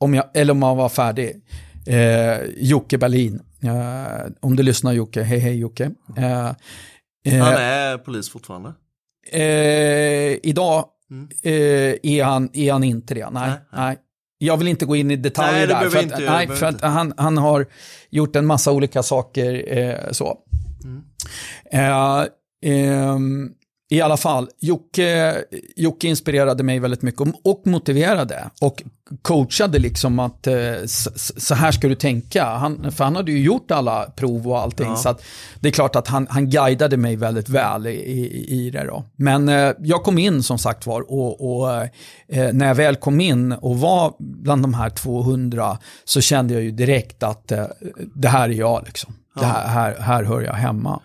[0.00, 1.32] om jag, eller om han var färdig.
[1.86, 3.40] Eh, Jocke Berlin.
[3.62, 5.90] Eh, om du lyssnar Jocke, hej hej Jocke.
[6.16, 6.52] Eh,
[7.42, 8.72] Han är polis fortfarande?
[9.32, 11.28] Eh, idag Mm.
[11.42, 11.52] eh,
[12.02, 13.30] är, han, är han inte det.
[13.30, 13.96] Nej, Nej, nej.
[14.38, 15.74] Jag vill inte gå in i detaljer Nej, där.
[15.74, 17.66] behöver För, att, inte- nej, för att han, han har
[18.10, 19.78] gjort en massa olika saker.
[19.78, 20.38] Eh, så.
[20.84, 21.02] Mm.
[23.90, 25.36] I alla fall, Jocke,
[25.76, 28.50] Jocke inspirerade mig väldigt mycket och, motiverade.
[28.60, 28.82] Och
[29.22, 30.54] coachade liksom att eh,
[31.36, 32.44] så här ska du tänka.
[32.44, 34.86] Han, för han hade ju gjort alla prov och allting.
[34.86, 34.96] Ja.
[34.96, 35.22] Så att
[35.60, 38.84] det är klart att han, han guidade mig väldigt väl i, i, i det.
[38.84, 39.04] Då.
[39.16, 41.74] Men eh, jag kom in som sagt var och, och
[42.28, 46.62] eh, när jag väl kom in och var bland de här 200 så kände jag
[46.62, 47.64] ju direkt att eh,
[48.14, 48.82] det här är jag.
[48.86, 49.14] Liksom.
[49.34, 51.00] Det här, här, här hör jag hemma.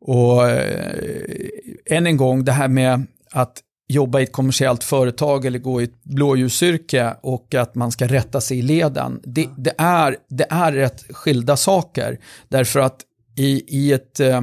[0.00, 1.48] Och eh,
[1.86, 5.84] än en gång, det här med att jobba i ett kommersiellt företag eller gå i
[5.84, 9.20] ett blåljusyrke och att man ska rätta sig i leden.
[9.24, 12.18] Det, det, är, det är rätt skilda saker.
[12.48, 13.00] Därför att
[13.36, 14.40] i, i ett, eh,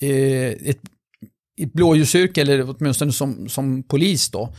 [0.00, 0.80] ett,
[1.60, 4.54] ett blåljusyrke, eller åtminstone som, som polis då,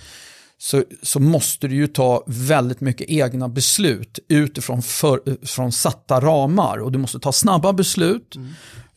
[0.58, 6.77] så, så måste du ju ta väldigt mycket egna beslut utifrån för, från satta ramar.
[6.77, 8.36] Och du måste ta snabba beslut.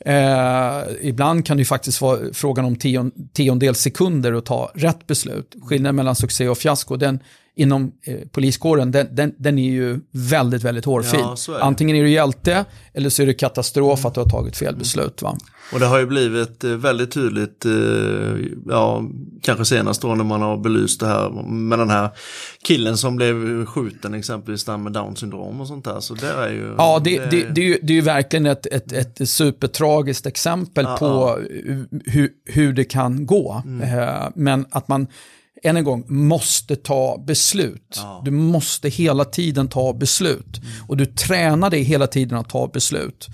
[0.04, 5.06] Eh, ibland kan det ju faktiskt vara frågan om tion, tiondels sekunder att ta rätt
[5.06, 5.54] beslut.
[5.62, 7.20] Skillnaden mellan succé och fiasko, den
[7.56, 11.20] inom eh, poliskåren, den, den, den är ju väldigt, väldigt hårfin.
[11.20, 11.60] Ja, är.
[11.60, 15.22] Antingen är du hjälte eller så är det katastrof att du har tagit fel beslut.
[15.22, 15.38] Va?
[15.72, 17.72] Och det har ju blivit eh, väldigt tydligt, eh,
[18.66, 19.04] ja,
[19.42, 22.10] kanske senast då när man har belyst det här med den här
[22.64, 26.00] killen som blev skjuten exempelvis där med down syndrom och sånt där.
[26.00, 26.74] Så det är ju...
[26.78, 30.84] Ja, det, det, det, är ju, det är ju verkligen ett, ett, ett supertragiskt exempel
[30.84, 31.38] Ja, på ja.
[32.04, 33.62] hur, hur det kan gå.
[33.64, 33.98] Mm.
[33.98, 35.06] Eh, Men att man,
[35.64, 37.94] än en gång, måste ta beslut.
[37.96, 38.22] Ja.
[38.24, 40.60] Du måste hela tiden ta beslut.
[40.88, 43.28] Och du tränar dig hela tiden att ta beslut.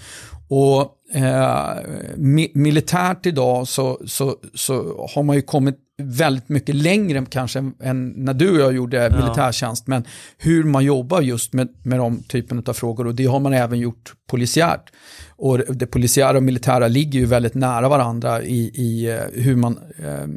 [0.48, 0.80] Och
[1.14, 1.74] eh,
[2.16, 8.08] mi, militärt idag så, så, så har man ju kommit väldigt mycket längre kanske än
[8.08, 9.86] när du och jag gjorde militärtjänst.
[9.86, 10.04] Men
[10.38, 13.78] hur man jobbar just med, med de typen av frågor och det har man även
[13.78, 14.92] gjort polisiärt.
[15.42, 19.78] Och det polisiära och militära ligger ju väldigt nära varandra i, i eh, hur man
[19.98, 20.28] eh,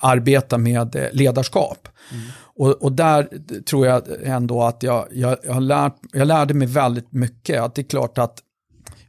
[0.00, 1.88] arbetar med eh, ledarskap.
[2.12, 2.24] Mm.
[2.38, 3.28] Och, och, där
[3.62, 7.60] tror jag ändå att jag, jag, jag, lärt, jag lärde mig väldigt mycket.
[7.62, 8.42] Att det är klart att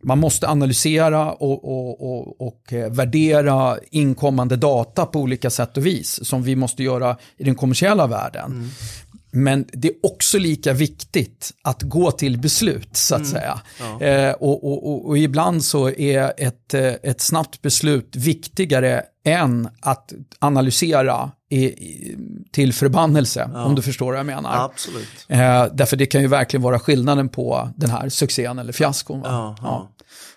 [0.04, 5.86] man måste analysera och, och, och, och, eh, värdera inkommande data på olika sätt och
[5.86, 8.52] vis som vi måste göra i den kommersiella världen.
[8.52, 8.70] Mm.
[9.38, 13.32] Men det är också lika viktigt att gå till beslut, så att mm.
[13.32, 13.62] säga.
[13.80, 14.06] Ja.
[14.06, 20.14] Eh, och, och, och, ibland så är ett, eh, ett snabbt beslut viktigare än att
[20.40, 21.74] analysera i,
[22.52, 23.66] till förbannelse, ja.
[23.66, 24.66] om du förstår vad jag menar.
[24.66, 25.08] Absolut.
[25.28, 29.22] Eh, därför det kan ju verkligen vara skillnaden på den här succén eller fiaskon.
[29.24, 29.92] Ja, ja.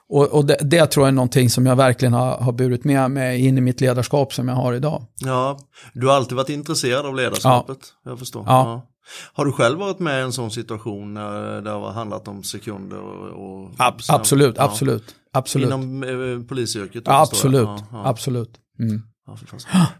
[0.08, 3.10] Och, och det, det, tror jag är någonting som jag verkligen har, har burit med
[3.10, 5.02] mig in i mitt ledarskap som jag har idag.
[5.16, 5.58] Ja,
[5.92, 8.44] du har alltid varit intresserad av ledarskapet, jag förstår.
[8.46, 8.86] Ja.
[9.33, 12.99] Har du själv varit med i en sån situation när det har handlat om sekunder?
[12.99, 14.64] Och, och Ab absolut, ja.
[14.64, 15.66] absolut, absolut.
[15.66, 17.03] Inom eh, polisyrket?
[17.07, 18.07] Ja, absolut, ja, ja.
[18.07, 18.51] absolut.
[18.79, 19.03] Mm.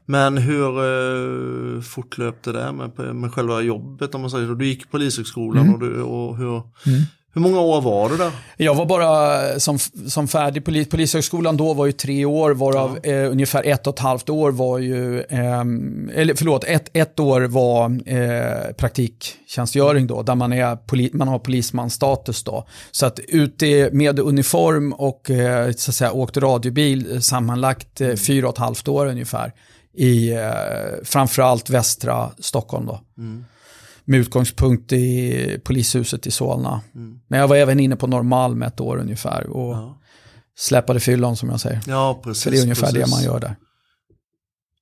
[0.07, 4.55] Men hur uh, fortlöpte det med, med själva jobbet om man säger så?
[4.55, 5.75] Du gick polishögskolan mm.
[5.75, 7.03] och, du, och hur, mm.
[7.33, 8.33] Hur många år var du där?
[8.57, 13.11] Jag var bara som, som färdig polis, polishögskolan då var ju tre år varav ja.
[13.11, 15.61] eh, ungefär ett och ett halvt år var ju, eh,
[16.15, 21.39] eller förlåt, ett, ett år var eh, praktiktjänstgöring då där man, är poli, man har
[21.39, 22.67] polismansstatus då.
[22.91, 28.49] Så att ute med uniform och eh, så att säga, åkt radiobil sammanlagt eh, fyra
[28.49, 29.53] och ett halvt år ungefär
[29.95, 30.41] i eh,
[31.05, 33.01] framförallt västra Stockholm då.
[33.19, 33.45] Mm
[34.11, 36.81] med utgångspunkt i polishuset i Solna.
[36.95, 37.19] Mm.
[37.29, 40.01] Men jag var även inne på Norrmalm ett år ungefär och ja.
[40.59, 41.81] släpade fyllon som jag säger.
[41.87, 42.45] Ja, precis.
[42.45, 43.05] För det är ungefär precis.
[43.05, 43.57] det man gör där.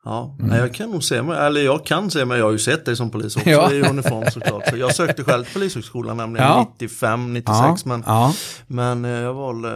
[0.05, 0.59] Ja, mm.
[0.59, 2.97] jag kan nog se mig, eller jag kan se mig, jag har ju sett dig
[2.97, 3.73] som polis också ja.
[3.73, 4.69] i uniform såklart.
[4.69, 6.73] Så jag sökte själv till polishögskolan nämligen ja.
[6.73, 7.77] 95, 96 ja.
[7.85, 8.35] Men, ja.
[8.67, 9.71] men eh, jag valde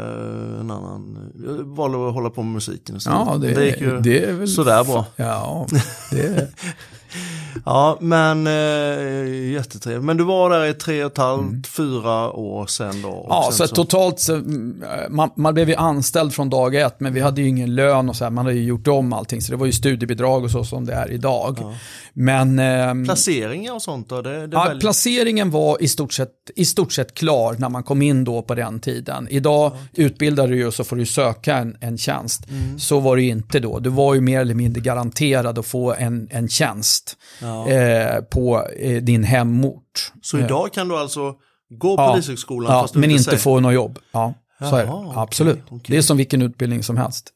[0.60, 3.18] en annan, jag valde att hålla på med musiken istället.
[3.26, 5.06] Ja, det, det gick ju det är väl sådär bra.
[5.16, 5.66] Ja,
[6.10, 6.48] det
[7.64, 10.04] Ja, men eh, jättetrevligt.
[10.04, 11.62] Men du var där i tre och ett halvt, mm.
[11.62, 13.26] fyra år sedan då?
[13.28, 17.00] Ja, sen så, så, totalt så, mm, man, man blev ju anställd från dag ett,
[17.00, 19.42] men vi hade ju ingen lön och så här, man hade ju gjort om allting,
[19.42, 21.58] så det var ju studiebidrag och så som det är idag.
[21.60, 21.74] Ja.
[22.12, 22.58] Men...
[22.58, 24.22] Eh, Placeringar och sånt då?
[24.22, 24.80] Det, det ja, väldigt...
[24.80, 28.54] placeringen var i stort, sett, i stort sett klar när man kom in då på
[28.54, 29.28] den tiden.
[29.30, 30.02] Idag ja.
[30.04, 32.50] utbildar du ju och så får du söka en, en tjänst.
[32.50, 32.78] Mm.
[32.78, 33.78] Så var det ju inte då.
[33.78, 37.01] Du var ju mer eller mindre garanterad att få en, en tjänst
[37.40, 37.68] ja.
[37.68, 40.12] eh, på eh, din hemort.
[40.22, 41.34] Så idag kan du alltså
[41.78, 42.12] gå på ja.
[42.12, 43.98] Polishögskolan ja, men inte, inte få något jobb.
[44.12, 44.92] Ja, så är det.
[45.14, 45.64] Absolut.
[45.64, 45.94] Okay, okay.
[45.94, 47.30] Det är som vilken utbildning som helst.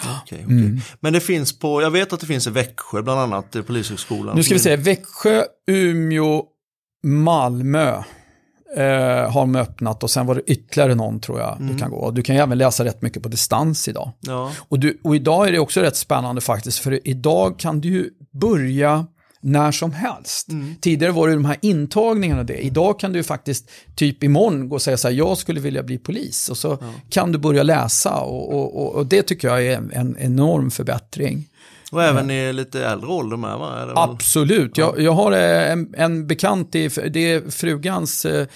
[0.00, 0.56] Okay, okay.
[0.56, 0.80] Mm.
[1.00, 4.36] Men det finns på, jag vet att det finns i Växjö bland annat, Polishögskolan.
[4.36, 6.44] Nu ska vi se, Växjö, Umeå,
[7.02, 8.02] Malmö
[8.76, 11.72] eh, har de öppnat och sen var det ytterligare någon tror jag mm.
[11.72, 12.10] du kan gå.
[12.10, 14.12] Du kan ju även läsa rätt mycket på distans idag.
[14.20, 14.52] Ja.
[14.68, 18.10] Och, du, och idag är det också rätt spännande faktiskt, för idag kan du ju
[18.32, 19.06] börja
[19.40, 20.48] när som helst.
[20.48, 20.74] Mm.
[20.80, 22.56] Tidigare var det de här intagningarna det.
[22.56, 25.98] Idag kan du faktiskt typ imorgon gå och säga så här, jag skulle vilja bli
[25.98, 26.48] polis.
[26.48, 26.92] Och så ja.
[27.10, 31.48] kan du börja läsa och, och, och, det tycker jag är en, en enorm förbättring.
[31.90, 33.92] Och även i lite äldre ålder med va?
[33.96, 34.94] Absolut, ja.
[34.96, 38.46] jag, jag har eh, en, en bekant, i, det är frugans eh,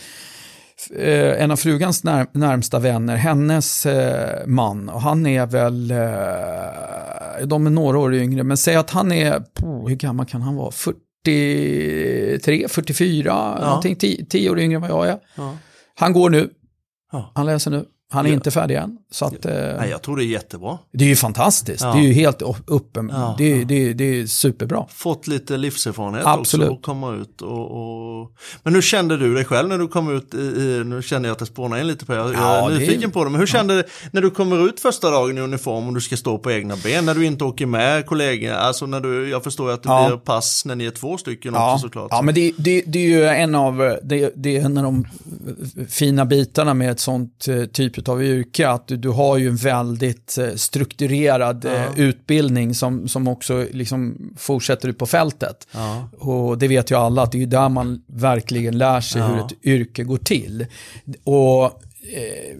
[0.91, 7.47] eh, en av frugans när, närmsta vänner, hennes eh, man, och han är väl, eh,
[7.47, 10.57] de är några år yngre, men säg att han är, oh, hur gammal kan han
[10.57, 13.59] vara, 43, 44, ja.
[13.61, 13.97] någonting,
[14.29, 15.19] 10 år yngre än vad jag är.
[15.35, 15.57] Ja.
[15.95, 16.51] Han går nu,
[17.13, 17.33] ja.
[17.35, 17.85] han läser nu.
[18.11, 18.99] Han är inte färdig än.
[19.15, 20.79] Så att, eh, Nej, jag tror det är jättebra.
[20.93, 21.83] Det är ju fantastiskt.
[21.83, 21.93] Ja.
[21.93, 23.11] Det är ju helt uppen.
[23.15, 24.87] Ja, det, är, det, det är superbra.
[24.89, 26.69] Fått lite livserfarenhet Absolut.
[26.69, 27.43] också och komma ut.
[27.43, 28.31] Och, och...
[28.63, 30.35] Men hur kände du dig själv när du kom ut?
[30.35, 33.09] I, nu känner jag att det spånar in lite på Jag, jag är nyfiken det...
[33.09, 33.31] på det.
[33.31, 36.17] Men hur kände du när du kommer ut första dagen i uniform och du ska
[36.17, 37.05] stå på egna ben?
[37.05, 38.53] När du inte åker med kollegor?
[38.53, 41.79] Alltså när du, jag förstår att det blir pass när ni är två stycken också
[41.79, 42.09] såklart.
[42.11, 45.07] Ja, men det, det, det är ju en av, det, det är en av de
[45.89, 49.57] fina bitarna med ett sånt eh, typ av yrke, att du, du har ju en
[49.57, 51.71] väldigt eh, strukturerad ja.
[51.71, 55.69] Eh, utbildning som, som också liksom fortsätter ut på fältet.
[55.73, 56.09] Ja.
[56.19, 59.27] Och det vet ju alla att det är där man verkligen lär sig ja.
[59.27, 60.67] hur ett yrke går till.
[61.25, 62.57] Och eh,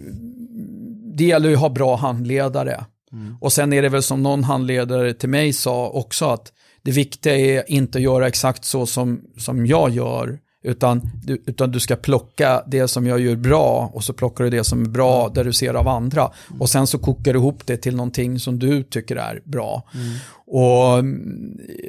[1.15, 2.85] det gäller ju att ha bra handledare.
[3.11, 3.37] Mm.
[3.41, 7.37] Och sen är det väl som någon handledare till mig sa också att det viktiga
[7.37, 11.95] är inte att göra exakt så som, som jag gör, Utan du, utan du ska
[11.95, 15.43] plocka det som jag gör bra och så plockar du det som är bra där
[15.43, 16.31] du ser av andra.
[16.59, 19.83] Och sen så kokar du ihop det till någonting som du tycker är bra.
[19.93, 20.17] Mm.
[20.47, 21.03] Och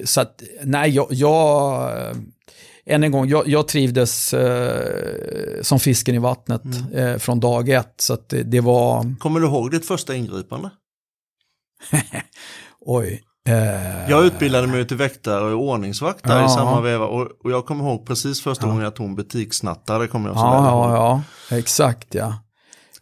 [0.04, 1.90] så att, nej, jag, jag
[2.86, 6.92] än en gång, jag, jag trivdes eh, som fisken i vattnet mm.
[6.92, 7.94] eh, från dag ett.
[7.96, 9.18] Så det, det, var...
[9.18, 10.70] Kommer du ihåg ditt första ingripande?
[12.80, 13.22] Oj.
[13.46, 14.10] Eh...
[14.10, 16.46] Jag utbildade mig till väktare och ordningsvaktare ja.
[16.46, 18.68] i samma veva och, och, jag kommer ihåg precis första ja.
[18.68, 20.06] gången jag tog en butikssnattare.
[20.06, 22.34] Kommer jag så ja, ja, ja, exakt ja.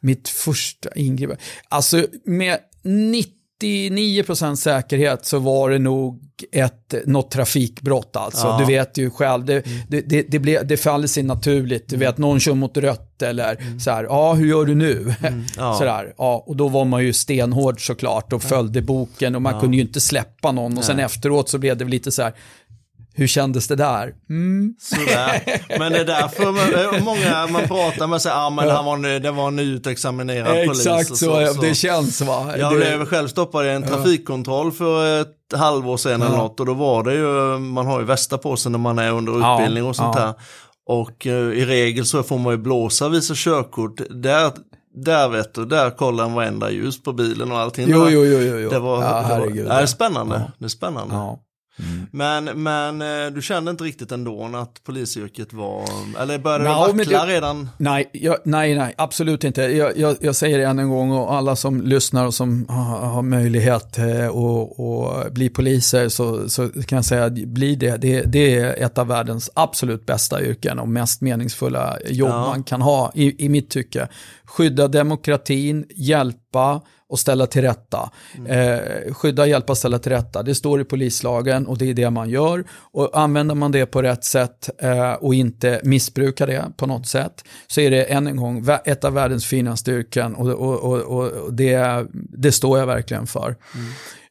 [0.01, 1.43] Mitt första ingripande.
[1.69, 6.21] Alltså med 90 99% säkerhet så var det nog
[6.53, 8.47] ett, något trafikbrott alltså.
[8.47, 8.59] Ja.
[8.59, 9.79] Du vet ju själv, det, mm.
[9.89, 11.89] det, det, det, ble, det faller sig naturligt.
[11.89, 13.81] Du vet, någon kör mot rött eller mm.
[13.81, 15.15] så här, ja hur gör du nu?
[15.23, 15.45] Mm.
[15.57, 15.75] Ja.
[15.75, 19.55] så där, ja, och då var man ju stenhård såklart och följde boken och man
[19.55, 19.61] ja.
[19.61, 20.79] kunde ju inte släppa någon.
[20.79, 22.35] Och sen efteråt så blev det lite så här,
[23.17, 24.15] hur kändes det där?
[24.31, 24.75] Mm.
[24.81, 25.79] Sådär.
[25.79, 29.49] Men det är därför många man pratar med säger, ah, men han var, det var
[29.49, 30.87] en nyutexaminerad polis.
[30.87, 32.55] Exakt så, så, så, det känns va.
[32.59, 36.27] Jag blev själv stoppad i en trafikkontroll för ett halvår sedan ja.
[36.27, 38.99] eller något och då var det ju, man har ju västa på sig när man
[38.99, 40.23] är under utbildning och sånt ja.
[40.23, 40.35] här.
[40.87, 44.01] Och uh, i regel så får man ju blåsa visa körkort.
[44.11, 44.53] Där,
[44.95, 47.87] där vet du, där kollar man varenda ljus på bilen och allting.
[47.89, 48.71] Jo, jo, jo, jo.
[48.71, 50.35] Det var, ja, det, var, det är spännande.
[50.35, 50.53] Ja.
[50.59, 51.15] Det är spännande.
[51.15, 51.41] Ja.
[51.79, 52.07] Mm.
[52.11, 55.85] Men, men eh, du kände inte riktigt ändå att polisyrket var,
[56.21, 57.69] eller började no, det vackla redan?
[57.79, 59.63] Nej, jag, nej, nej, absolut inte.
[59.63, 62.99] Jag, jag, jag, säger det än en gång och alla som lyssnar och som har,
[62.99, 68.23] har möjlighet eh, att bli poliser så, så kan jag säga att bli det, det,
[68.23, 72.47] det är ett av världens absolut bästa yrken och mest meningsfulla jobb ja.
[72.47, 74.09] man kan ha i, i mitt tycke.
[74.45, 78.11] Skydda demokratin, hjälpa, och ställa till rätta.
[78.37, 78.51] Mm.
[78.51, 80.43] Eh, skydda, hjälpa, ställa till rätta.
[80.43, 82.65] Det står i polislagen och det är det man gör.
[82.71, 87.45] Och använder man det på rätt sätt eh, och inte missbrukar det på något sätt
[87.67, 91.55] så är det än en gång ett av världens finaste yrken och, och, och, och
[91.55, 93.57] det, det står jag verkligen för.
[93.75, 93.87] Mm.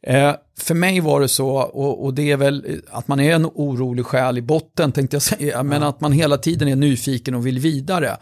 [0.07, 3.45] Eh, för mig var det så, och, och, det är väl att man är en
[3.45, 7.47] orolig själ i botten tänkte jag säga, men att man hela tiden är nyfiken och
[7.47, 8.17] vill vidare.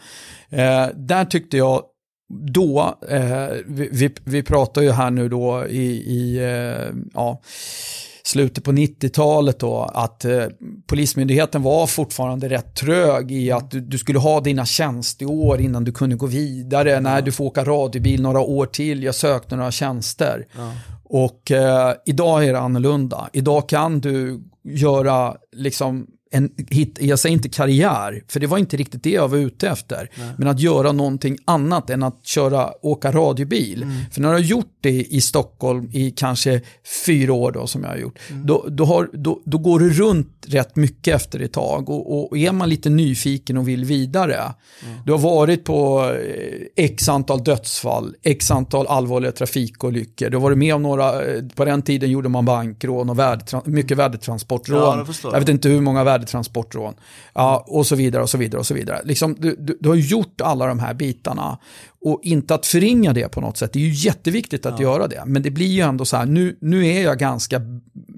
[0.50, 1.82] Eh, där tyckte jag
[2.32, 7.40] då, eh, vi, vi pratar ju här nu då i, i eh, ja,
[8.24, 10.44] slutet på 90-talet då, att eh,
[10.86, 15.92] Polismyndigheten var fortfarande rätt trög i att du, du, skulle ha dina tjänsteår innan du
[15.92, 16.90] kunde gå vidare.
[16.90, 17.00] Ja.
[17.00, 20.46] Nej, du får åka radiobil några år till, jag sökte några tjänster.
[20.56, 20.72] Ja.
[21.04, 23.28] Och eh, idag är det annorlunda.
[23.32, 28.76] Idag kan du göra liksom en hit, jag säger inte karriär, för det var inte
[28.76, 30.10] riktigt det jag var ute efter.
[30.14, 30.28] Nej.
[30.38, 33.82] Men att göra någonting annat än att köra, åka radiobil.
[33.82, 33.96] Mm.
[34.10, 36.60] För när du har gjort det i Stockholm i kanske
[37.06, 38.46] fyra år då som jag har gjort, mm.
[38.46, 41.90] då, då, har, då, då, går du runt rätt mycket efter ett tag.
[41.90, 44.98] Och, och är man lite nyfiken och vill vidare, mm.
[45.06, 46.10] du har varit på
[46.76, 51.42] eh, x antal dödsfall, x antal allvarliga trafikolyckor, du har varit med om några, eh,
[51.54, 54.78] på den tiden gjorde man bankrån och värdetrans, mycket värdetransportrån.
[54.78, 56.94] Ja, jag, jag vet inte hur många värde värdetransportrån.
[57.34, 59.00] Ja, och så vidare och så vidare och så vidare.
[59.04, 61.58] Liksom, du, du, du har gjort alla de här bitarna
[62.04, 63.72] och inte att förringa det på något sätt.
[63.72, 64.82] Det är ju jätteviktigt att ja.
[64.82, 65.22] göra det.
[65.26, 67.60] Men det blir ju ändå så här, nu, nu är jag ganska,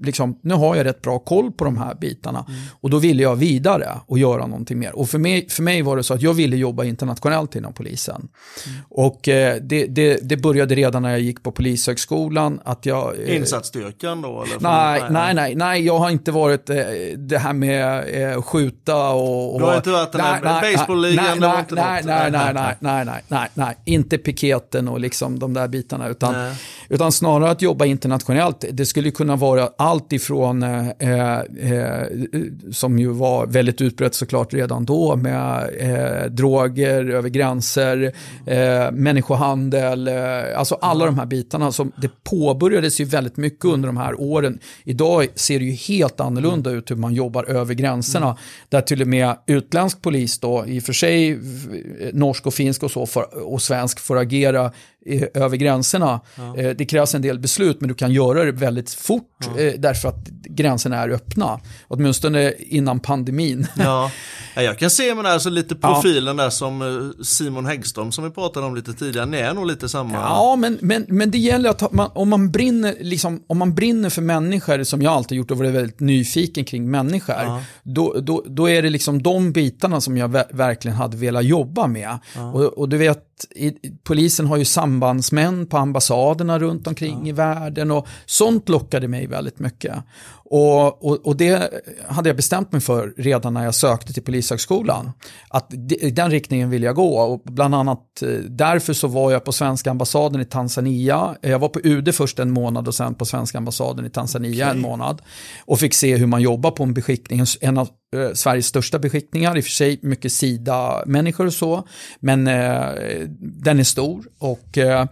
[0.01, 2.45] liksom, nu har jag rätt bra koll på de här bitarna.
[2.47, 2.61] Mm.
[2.81, 4.95] Och då ville jag vidare och göra någonting mer.
[4.95, 8.27] Och för mig, för mig var det så att jag ville jobba internationellt inom polisen.
[8.67, 8.77] Mm.
[8.89, 12.59] Och eh, det, det, det, började redan när jag gick på polishögskolan.
[12.65, 14.43] Att jag, eh, Insatsstyrkan då?
[14.43, 16.75] Eller nej, nej, nej, nej, jag har inte varit eh,
[17.17, 19.53] det här med eh, skjuta och...
[19.53, 21.39] och du har inte varit den här baseballligan?
[21.39, 25.67] Nej, nej, nej, nej, nej, nej, nej, nej, nej, inte piketen och liksom de där
[25.67, 26.07] bitarna.
[26.07, 26.35] Utan,
[26.89, 28.65] utan snarare att jobba internationellt.
[28.71, 32.03] Det skulle kunna vara allt ifrån, eh, eh,
[32.71, 38.13] som ju var väldigt utbrett såklart redan då, med eh, droger över gränser,
[38.45, 41.71] eh, människohandel, eh, alltså alla de här bitarna.
[41.71, 44.59] Som, det påbörjades ju väldigt mycket under de här åren.
[44.83, 48.25] Idag ser det ju helt annorlunda ut hur man jobbar över gränserna.
[48.25, 48.37] Mm.
[48.69, 51.39] Där till och med utländsk polis då, i och för sig
[52.13, 54.69] norsk och finsk och så, för, och svensk får agera
[55.33, 56.21] över gränserna.
[56.35, 56.57] Ja.
[56.57, 59.61] Eh, det krävs en del beslut men du kan göra det väldigt fort ja.
[59.61, 61.59] Eh, därför att gränserna är öppna.
[61.87, 63.67] Åtminstone innan pandemin.
[64.55, 66.43] Ja, jag kan se med alltså lite profilen ja.
[66.43, 69.25] där som eh, Simon Häggström som vi pratade om lite tidigare.
[69.25, 70.13] Ni är nog lite samma.
[70.13, 74.09] Ja, men, men, men det gäller att man, om, man brinner, liksom, om man brinner
[74.09, 77.35] för människor som jag alltid gjort och varit väldigt nyfiken kring människor.
[77.35, 77.61] Ja.
[77.83, 82.17] Då, då, då är det liksom de bitarna som jag verkligen hade velat jobba med.
[82.53, 83.25] Och, och du vet,
[83.55, 84.65] i, polisen har ju
[84.95, 87.29] sambandsmän på ambassaderna runt omkring ja.
[87.29, 89.95] i världen och sånt lockade mig väldigt mycket.
[90.49, 91.73] Och, och, och, det
[92.07, 95.11] hade jag bestämt mig för redan när jag sökte till Polishögskolan.
[95.49, 97.19] Att i den riktningen vill jag gå.
[97.19, 101.35] Och bland annat eh, därför så var jag på svenska ambassaden i Tanzania.
[101.41, 104.75] Jag var på UD först en månad och sen på svenska ambassaden i Tanzania okay.
[104.75, 105.21] en månad.
[105.65, 107.45] Och fick se hur man jobbar på en beskickning.
[107.61, 111.87] En av eh, Sveriges största beskickningar, i och för sig mycket Sida-människor och så.
[112.19, 112.85] Men eh,
[113.39, 114.25] den är stor.
[114.39, 115.05] och eh,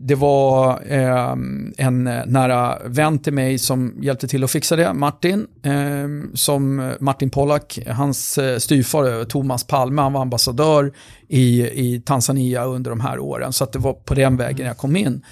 [0.00, 1.32] det var eh,
[1.76, 5.46] en nära vän till mig som hjälpte till att fixa det, Martin.
[5.62, 10.92] Eh, som Martin Pollack, hans eh, styvfar Thomas Palme, han var ambassadör
[11.28, 13.52] i, i Tanzania under de här åren.
[13.52, 15.24] Så det var på den vägen jag kom in.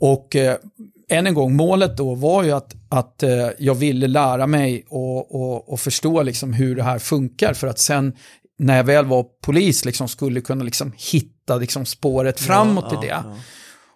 [0.00, 0.56] Och eh,
[1.08, 5.34] än en gång, målet då var ju att, att eh, jag ville lära mig och,
[5.34, 8.12] och, och förstå liksom hur det här funkar för att sen
[8.58, 13.06] när jag väl var polis liksom skulle kunna liksom hitta liksom spåret framåt ja, i
[13.06, 13.12] det.
[13.12, 13.36] Ja,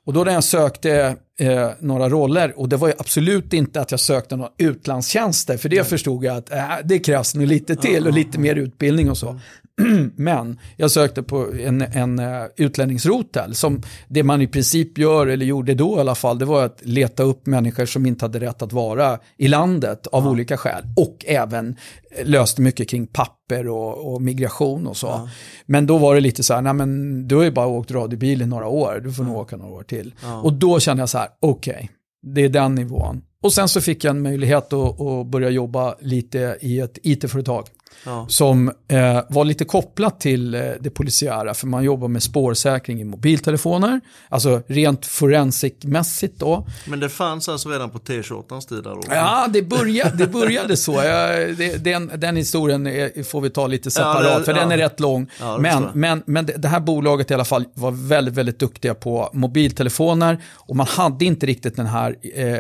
[0.06, 3.90] och då när jag sökte eh, några roller, och det var ju absolut inte att
[3.90, 5.84] jag sökte några utlandstjänster, för det Nej.
[5.84, 9.40] förstod jag att äh, det krävs nog lite till och lite mer utbildning och så.
[10.16, 15.46] Men jag sökte på en, en uh, utlänningsrotel som det man i princip gör, eller
[15.46, 18.62] gjorde då i alla fall, det var att leta upp människor som inte hade rätt
[18.62, 20.30] att vara i landet av ja.
[20.30, 20.84] olika skäl.
[20.96, 21.76] Och även
[22.24, 25.06] löste mycket kring papper och, och migration och så.
[25.06, 25.28] Ja.
[25.66, 28.42] Men då var det lite så här, nej men du har ju bara åkt radiobil
[28.42, 29.30] i några år, du får ja.
[29.32, 30.14] nog åka några år till.
[30.42, 31.88] Och då kände jag så här, okej, okay,
[32.34, 33.22] det är den nivån.
[33.42, 37.64] Och sen så fick jag en möjlighet att, att börja jobba lite i ett it-företag.
[38.04, 38.26] Ja.
[38.28, 43.04] Som eh, var lite kopplat till eh, det polisiära, för man jobbar med spårsäkring i
[43.04, 46.66] mobiltelefoner, alltså rent forensikmässigt då.
[46.86, 48.84] Men det fanns alltså redan på T28ans tid?
[48.84, 49.00] Då?
[49.10, 50.92] Ja, det började, det började så.
[50.92, 54.60] Jag, det, den, den historien är, får vi ta lite separat, ja, det, för ja.
[54.60, 55.30] den är rätt lång.
[55.60, 59.30] men men, men det, det här bolaget i alla fall var väldigt, väldigt duktiga på
[59.32, 62.56] mobiltelefoner och man hade inte riktigt den här eh,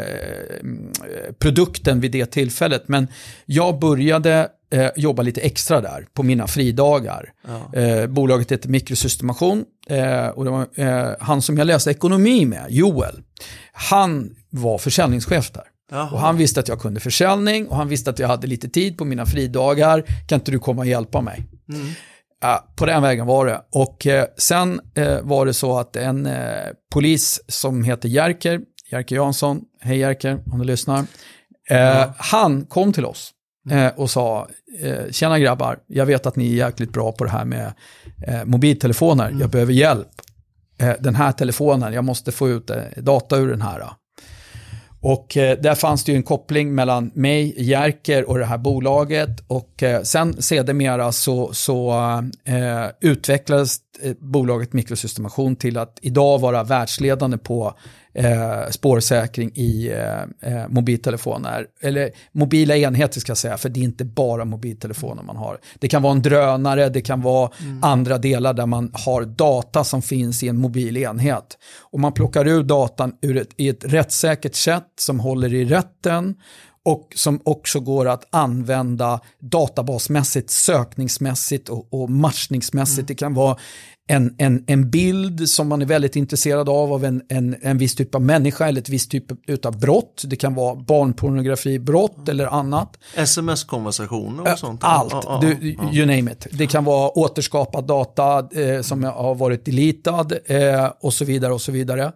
[1.38, 2.88] produkten vid det tillfället.
[2.88, 3.08] Men
[3.46, 7.32] jag började eh, jobba lite extra där på mina fridagar.
[7.48, 7.80] Ja.
[7.80, 12.66] Eh, bolaget heter Mikrosystemation eh, och det var eh, han som jag läste ekonomi med,
[12.68, 13.22] Joel,
[13.72, 15.64] han var försäljningschef där.
[15.90, 16.10] Jaha.
[16.10, 18.98] Och han visste att jag kunde försäljning och han visste att jag hade lite tid
[18.98, 20.04] på mina fridagar.
[20.28, 21.42] Kan inte du komma och hjälpa mig?
[21.72, 21.86] Mm.
[22.40, 23.62] Ja, på den vägen var det.
[23.72, 26.28] Och eh, sen eh, var det så att en
[26.92, 28.60] polis som heter Jerker,
[28.90, 31.04] Jerker Jansson, hej Jerker om du lyssnar,
[31.68, 32.14] ja.
[32.16, 33.32] han kom till oss
[33.70, 34.48] eh, och sa,
[34.80, 37.72] eh, tjena grabbar, jag vet att ni är jäkligt bra på det här med
[38.26, 39.40] eh, mobiltelefoner, mm.
[39.40, 40.08] jag behöver hjälp.
[40.78, 43.82] Eh, den här telefonen, jag måste få ut eh, data ur den här.
[45.02, 49.30] Och eh, där fanns det ju en koppling mellan mig, Jerker och det här bolaget.
[49.46, 51.92] Och eh, sen sedermera så, så
[52.44, 53.76] eh, utvecklades
[54.18, 57.74] bolaget Mikrosystemation till att idag vara världsledande på
[58.14, 61.66] eh, spårsäkring i eh, eh, mobiltelefoner.
[61.80, 65.58] Eller mobila enheter ska jag säga, för det är inte bara mobiltelefoner man har.
[65.78, 67.78] Det kan vara en drönare, det kan vara mm.
[67.82, 71.58] andra delar där man har data som finns i en mobil enhet.
[71.80, 76.34] Och man plockar ur datan ur ett, i ett rättssäkert sätt som håller i rätten
[76.84, 82.98] och som också går att använda databasmässigt, sökningsmässigt och, och matchningsmässigt.
[82.98, 83.06] Mm.
[83.06, 83.56] Det kan vara
[84.08, 87.94] en, en, en bild som man är väldigt intresserad av, av en, en, en viss
[87.94, 90.22] typ av människa eller ett visst typ av brott.
[90.26, 92.28] Det kan vara barnpornografibrott mm.
[92.28, 92.98] eller annat.
[93.14, 94.80] Sms-konversationer och sånt?
[94.84, 95.92] Allt, ah, ah, du, ah.
[95.92, 96.46] you name it.
[96.50, 101.60] Det kan vara återskapad data eh, som har varit deletad eh, och så vidare och
[101.60, 102.12] så vidare.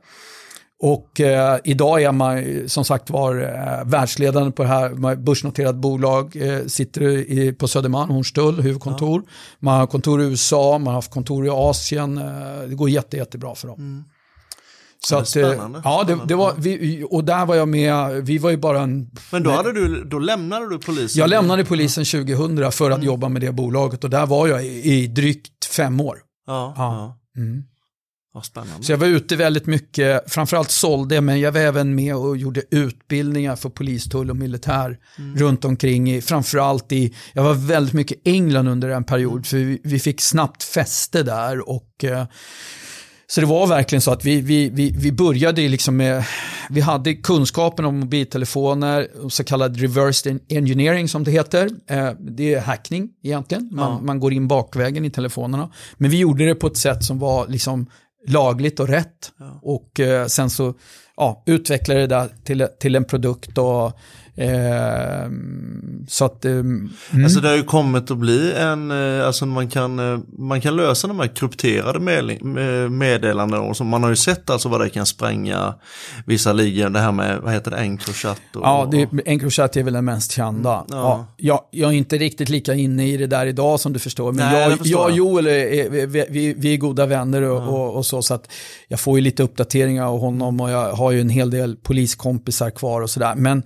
[0.79, 5.16] Och eh, idag är man som sagt var eh, världsledande på det här.
[5.16, 9.22] Börsnoterat bolag, eh, sitter i, på Södermalm, Hornstull, huvudkontor.
[9.27, 9.33] Ja.
[9.59, 12.18] Man har kontor i USA, man har haft kontor i Asien.
[12.18, 13.79] Eh, det går jätte, jättebra för dem.
[13.79, 14.05] Mm.
[15.05, 15.81] Så att, eh, spännande.
[15.85, 19.11] Ja, det, det, var, vi, och där var jag med, vi var ju bara en...
[19.33, 21.20] Men då, hade du, då lämnade du polisen?
[21.20, 23.07] Jag lämnade polisen 2000 för att mm.
[23.07, 26.18] jobba med det bolaget och där var jag i, i drygt fem år.
[26.47, 27.16] Ja, ja.
[27.35, 27.43] ja.
[27.43, 27.64] Mm.
[28.43, 28.84] Spännande.
[28.84, 32.62] Så jag var ute väldigt mycket, framförallt sålde, men jag var även med och gjorde
[32.70, 35.37] utbildningar för polis, tull och militär mm.
[35.37, 36.22] runt omkring.
[36.22, 39.45] Framförallt i, jag var väldigt mycket i England under en period, mm.
[39.45, 41.68] för vi, vi, fick snabbt fäste där.
[41.68, 42.26] och eh,
[43.28, 46.24] så det var verkligen så att vi, vi, vi, vi började liksom med,
[46.70, 51.70] vi hade kunskapen om mobiltelefoner, så kallad reverse engineering som det heter.
[51.87, 54.01] Eh, det är hackning egentligen, man, ja.
[54.03, 55.72] man går in bakvägen i telefonerna.
[55.97, 57.87] Men vi gjorde det på ett sätt som var liksom
[58.27, 59.33] lagligt och rätt.
[59.39, 59.61] Ja.
[59.62, 60.74] Och eh, sen så
[61.16, 63.99] ja, utvecklade det där till, till en produkt och
[64.37, 65.30] Eh,
[66.09, 66.45] så att...
[66.45, 66.91] Eh, mm.
[67.24, 70.76] Alltså det har ju kommit att bli en, eh, alltså man kan, eh, man kan
[70.76, 72.01] lösa de här krypterade
[72.89, 75.74] meddelanden och så man har ju sett alltså vad det kan spränga
[76.26, 78.41] vissa ligor, det här med, vad heter det, Encrochat?
[78.55, 80.84] Och, ja, det, Encrochat är väl den mest kända.
[80.89, 80.97] Ja.
[80.97, 84.32] Ja, jag, jag, är inte riktigt lika inne i det där idag som du förstår,
[84.32, 87.62] men Nej, jag, jag, jag och Joel är, vi, vi, vi, är goda vänner och,
[87.62, 87.66] ja.
[87.66, 88.51] och, och, så, så att
[88.89, 92.70] jag får ju lite uppdateringar av honom och jag har ju en hel del poliskompisar
[92.70, 93.34] kvar och sådär.
[93.34, 93.62] Men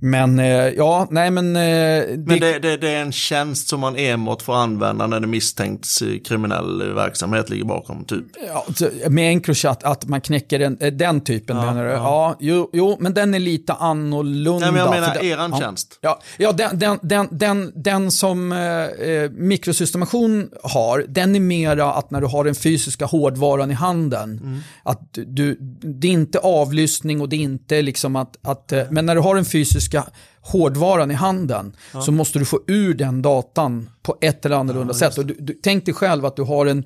[0.00, 1.56] men eh, ja, nej men...
[1.56, 2.24] Eh, det...
[2.26, 6.02] Men det, det, det, är en tjänst som man enbart får använda när det misstänks
[6.24, 8.24] kriminell verksamhet ligger bakom, typ?
[8.46, 8.66] Ja,
[9.08, 11.90] med Encrochat, att man knäcker den, eh, den typen ja, menar du?
[11.90, 14.58] Ja, ja jo, jo, men den är lite annorlunda.
[14.58, 15.98] Nej, men jag menar den, eran ja, tjänst.
[16.00, 22.10] Ja, ja den, den, den, den, den som eh, mikrosystemation har, den är mera att
[22.10, 24.60] när du har den fysiska hårdvaran i handen, mm.
[24.82, 29.14] att du, det är inte avlyssning och det är inte liksom att, att men när
[29.14, 30.04] du har den fysiska fysiska
[30.40, 32.02] hårdvaran i handen ja.
[32.02, 35.18] så måste du få ur den datan på ett eller annorlunda ja, sätt.
[35.18, 36.84] Och du, du, tänk dig själv att du har en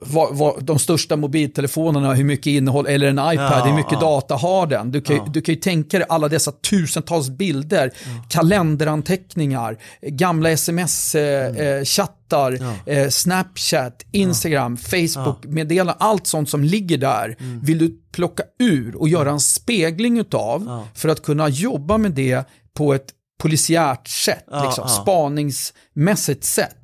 [0.00, 4.00] vad, vad, de största mobiltelefonerna, hur mycket innehåll, eller en iPad, ja, hur mycket ja.
[4.00, 4.90] data har den?
[4.90, 5.26] Du kan, ja.
[5.32, 7.92] du kan ju tänka dig alla dessa tusentals bilder,
[8.28, 12.74] kalenderanteckningar, gamla sms-chattar, eh, mm.
[12.86, 17.60] eh, Snapchat, Instagram, Facebook-meddelanden, allt sånt som ligger där mm.
[17.60, 22.48] vill du plocka ur och göra en spegling utav för att kunna jobba med det
[22.74, 26.76] på ett polisiärt sätt, liksom, spaningsmässigt sätt.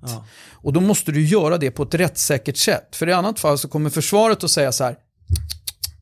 [0.63, 2.97] Och då måste du göra det på ett rättssäkert sätt.
[2.97, 4.97] För i annat fall så kommer försvaret att säga så här,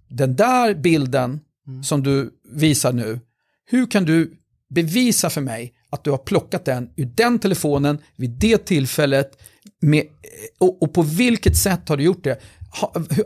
[0.08, 1.82] den där bilden mm.
[1.82, 3.20] som du visar nu,
[3.66, 4.36] hur kan du
[4.70, 9.42] bevisa för mig att du har plockat den ur den telefonen vid det tillfället
[9.80, 10.04] med,
[10.58, 12.40] och, och, på vilket sätt har du gjort det?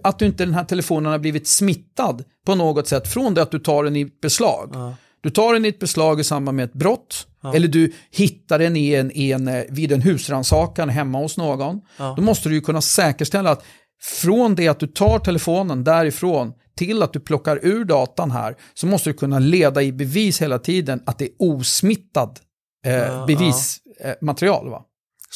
[0.02, 3.50] Att du inte den här telefonen har blivit smittad på något sätt från det att
[3.50, 4.70] du tar den i beslag.
[4.72, 4.94] Ja.
[5.24, 7.26] Du tar den i ett beslag i samband med ett brott.
[7.42, 7.54] Ja.
[7.54, 11.80] Eller du hittar den i en, i en, eh, vid en husrannsakan hemma hos någon.
[11.96, 12.14] Ja.
[12.16, 13.64] Då måste du ju kunna säkerställa att
[14.02, 18.86] från det att du tar telefonen därifrån till att du plockar ur datan här så
[18.86, 22.38] måste du kunna leda i bevis hela tiden att det är osmittad
[22.86, 24.70] eh, ja, bevismaterial.
[24.70, 24.82] Va?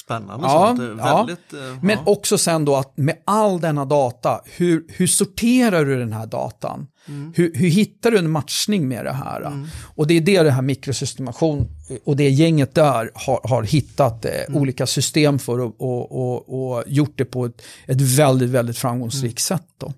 [0.05, 0.81] Spännande ja, sånt.
[0.81, 1.59] Väldigt, ja.
[1.59, 6.13] Eh, Men också sen då att med all denna data, hur, hur sorterar du den
[6.13, 6.87] här datan?
[7.09, 7.33] Mm.
[7.37, 9.41] Hur, hur, hittar du en matchning med det här?
[9.41, 9.67] Mm.
[9.83, 11.69] Och det är det det här mikrosystemation
[12.05, 14.61] och det gänget där har, har hittat eh, mm.
[14.61, 19.51] olika system för och, och, och, och, gjort det på ett, ett väldigt, väldigt framgångsrikt
[19.51, 19.59] mm.
[19.59, 19.69] sätt.
[19.79, 19.93] Då.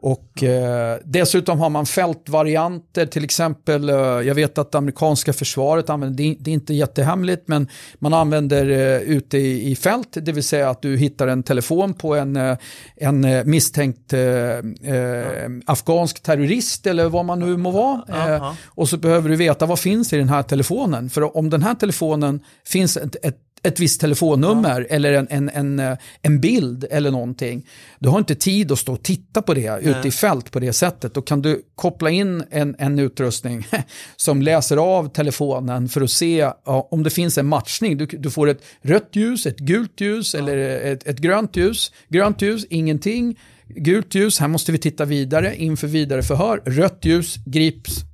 [0.00, 5.90] Och eh, dessutom har man fältvarianter, till exempel, eh, jag vet att det amerikanska försvaret
[5.90, 7.68] använder, det, är inte jättehemligt, men
[7.98, 11.94] man använder eh, ute i, i, fält, det vill säga att du hittar en telefon
[11.94, 12.56] på en, eh,
[12.96, 18.56] en eh, misstänkt eh, eh, afghansk terrorist eller vad man nu må vara.
[18.64, 21.10] och så behöver du veta vad finns i den här telefonen.
[21.10, 24.96] För om den här telefonen finns ett, ett ett visst telefonnummer ja.
[24.96, 27.66] eller en, en, en, eh, en bild eller någonting.
[27.98, 29.80] Du har inte tid att stå och titta på det Nej.
[29.84, 31.14] ute i fält på det sättet.
[31.14, 33.66] Då kan du koppla in en, en utrustning
[34.16, 37.96] som läser av telefonen för att se ja, om det finns en matchning.
[37.96, 40.40] Du, du får ett rött ljus, ett gult ljus ja.
[40.40, 41.92] eller ett, ett grönt ljus.
[42.08, 43.38] Grönt ljus, ingenting.
[43.68, 46.62] Gult ljus, här måste vi titta vidare inför vidare förhör.
[46.64, 48.07] Rött ljus, grips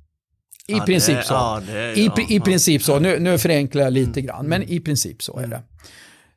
[0.67, 1.33] i ja, princip det, så.
[1.33, 2.99] Ja, det, I, ja, I princip så.
[2.99, 4.25] Nu, nu förenklar jag lite mm.
[4.25, 5.61] grann, men i princip så är det.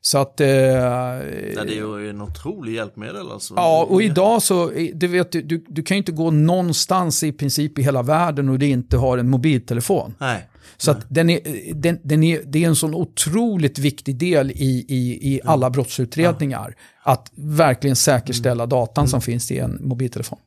[0.01, 0.41] Så att...
[0.41, 3.53] Eh, ja, det är ju en otrolig hjälpmedel alltså.
[3.57, 7.79] Ja, och idag så, du vet, du, du kan ju inte gå någonstans i princip
[7.79, 10.15] i hela världen och du inte har en mobiltelefon.
[10.19, 10.49] Nej.
[10.77, 11.39] Så att den är,
[11.73, 16.75] den, den är, det är en sån otroligt viktig del i, i, i alla brottsutredningar.
[17.05, 17.11] Ja.
[17.11, 18.69] Att verkligen säkerställa mm.
[18.69, 19.09] datan mm.
[19.09, 20.39] som finns i en mobiltelefon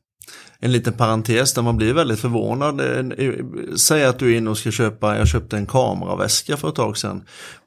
[0.65, 2.81] en liten parentes där man blir väldigt förvånad.
[2.81, 3.35] Eh,
[3.77, 6.97] säg att du är inne och ska köpa, jag köpte en kameraväska för ett tag
[6.97, 7.23] sedan.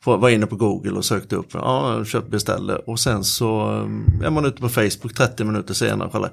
[0.05, 4.29] Var inne på Google och sökte upp, ja, köpt, beställde och sen så eh, är
[4.29, 6.31] man ute på Facebook 30 minuter senare och kollar.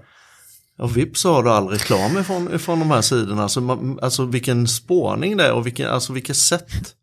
[0.78, 3.42] Ja, vips så har du all reklam ifrån, ifrån de här sidorna.
[3.42, 6.94] Alltså, man, alltså vilken spårning det är och vilken, alltså vilket sätt.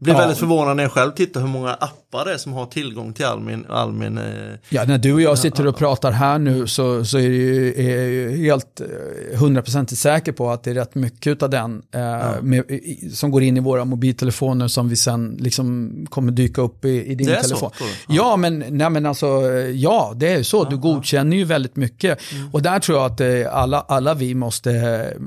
[0.00, 0.18] Blir ja.
[0.18, 3.24] väldigt förvånad när jag själv tittar hur många appar det är som har tillgång till
[3.24, 3.66] all min...
[3.68, 4.24] All min eh...
[4.68, 7.68] Ja, när du och jag sitter och pratar här nu så, så är det ju
[7.68, 12.34] är helt eh, hundraprocentigt säker på att det är rätt mycket av den eh, ja.
[12.42, 12.64] med,
[13.12, 17.14] som går in i våra mobiltelefoner som vi sen liksom kommer dyka upp i, i
[17.14, 17.70] din det är telefon.
[17.78, 18.14] Så, ja.
[18.14, 19.26] ja, men, nej, men alltså,
[19.74, 20.64] ja, det är så.
[20.64, 22.32] Du godkänner ju väldigt mycket.
[22.32, 22.48] Mm.
[22.52, 25.20] Och där tror jag att eh, alla, alla vi måste, eh,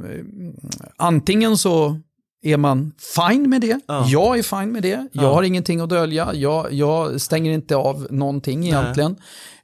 [0.98, 2.00] antingen så
[2.42, 3.80] är man fine med det?
[3.88, 4.06] Ja.
[4.08, 5.08] Jag är fine med det.
[5.12, 5.34] Jag ja.
[5.34, 6.34] har ingenting att dölja.
[6.34, 9.16] Jag, jag stänger inte av någonting egentligen.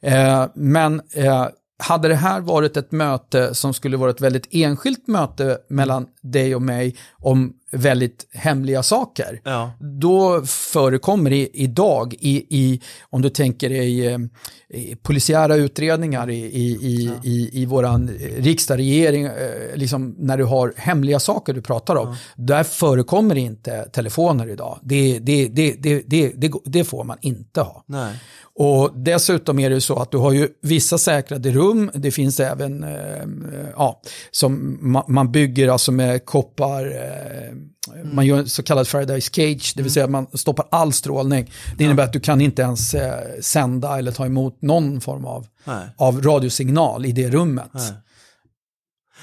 [0.01, 1.47] Eh, men eh,
[1.80, 6.55] hade det här varit ett möte som skulle vara ett väldigt enskilt möte mellan dig
[6.55, 9.41] och mig om väldigt hemliga saker.
[9.43, 9.71] Ja.
[9.80, 14.19] Då förekommer det idag, i, i, om du tänker dig eh,
[14.69, 19.32] i polisiära utredningar i, i, i, i, i våran riksdag, regering, eh,
[19.75, 24.80] liksom när du har hemliga saker du pratar om, där förekommer inte telefoner idag.
[24.84, 27.84] Det, det, det, det, det, det, det får man inte ha.
[27.86, 28.19] Nej.
[28.60, 32.84] Och dessutom är det så att du har ju vissa säkrade rum, det finns även,
[32.84, 33.26] eh,
[33.76, 34.01] ja,
[34.32, 37.55] som ma man bygger alltså med koppar, eh,
[38.14, 41.51] man gör en så kallad Faraday's cage, det vill säga man stoppar all strålning.
[41.78, 45.47] Det innebär att du kan inte ens eh, sända eller ta emot någon form av,
[45.66, 45.88] Nej.
[45.97, 47.72] av radiosignal i det rummet.
[47.74, 47.91] Nej.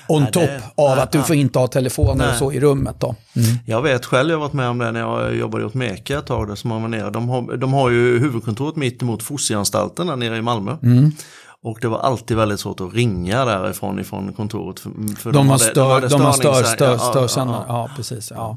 [0.09, 2.39] On Nej, top det- av nej, att du får inte ha telefoner och Nej.
[2.39, 3.15] så i rummet då.
[3.67, 6.27] Jag vet själv, jag har varit med om det när jag jobbade åt Meka ett
[6.27, 7.11] tag där som man var nere.
[7.11, 10.77] De har, de har ju huvudkontoret mitt emot Fosieanstalten där nere i Malmö.
[10.83, 11.13] Mm.
[11.63, 14.81] Och det var alltid väldigt svårt att ringa därifrån ifrån kontoret.
[14.81, 17.65] För, för De har hade- stör, hade de har stör, störnings- stör, ja, ja, störsändare.
[17.69, 18.31] ja, Ja, precis.
[18.35, 18.57] Ja.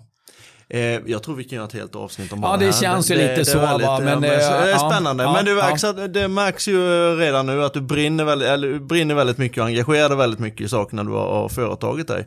[0.68, 0.78] Ja.
[0.78, 2.72] Eh, jag tror vi kan göra ett helt avsnitt om Ja, det här.
[2.72, 5.24] känns ju lite är så, va, ja, men, det eh, är ja, spännande.
[5.24, 6.08] ja, men det ja.
[6.08, 6.82] det märks ju
[7.16, 10.40] redan nu att du brinner väldigt, eller, du brinner väldigt mycket och engagerar dig väldigt
[10.40, 12.26] mycket i sakerna du har, har företagit dig.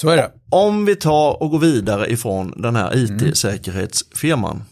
[0.00, 0.30] Så är det.
[0.50, 3.16] Om vi tar och går vidare ifrån den här Mm.
[3.16, 4.62] IT-säkerhetsfirman.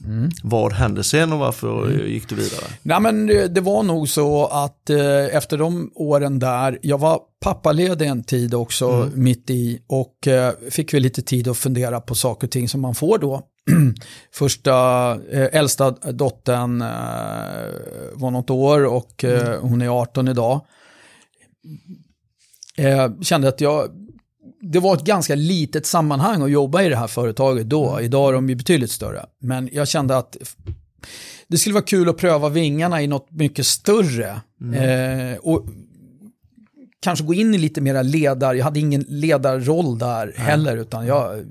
[0.42, 2.06] Vad hände sen och varför Mm.
[2.06, 2.64] gick du vidare?
[2.82, 7.20] Nej, men det, det var nog så att eh, efter de åren där, jag var
[7.40, 12.14] pappaledig en tid också mitt i och eh, fick väl lite tid att fundera på
[12.14, 13.42] saker och ting som man får då.
[14.34, 16.88] Första, eh, äldsta dottern eh,
[18.14, 20.60] var något år och eh, hon är 18 idag.
[22.76, 23.88] Eh, kände att jag,
[24.72, 28.00] det var ett ganska litet sammanhang att jobba i det här företaget då.
[28.00, 29.26] Idag är de ju betydligt större.
[29.40, 30.36] Men jag kände att
[31.48, 34.40] det skulle vara kul att pröva vingarna i något mycket större.
[34.74, 35.66] Eh, och
[37.00, 41.44] kanske gå in i lite mera ledar, jag hade ingen ledarroll där heller, utan jag,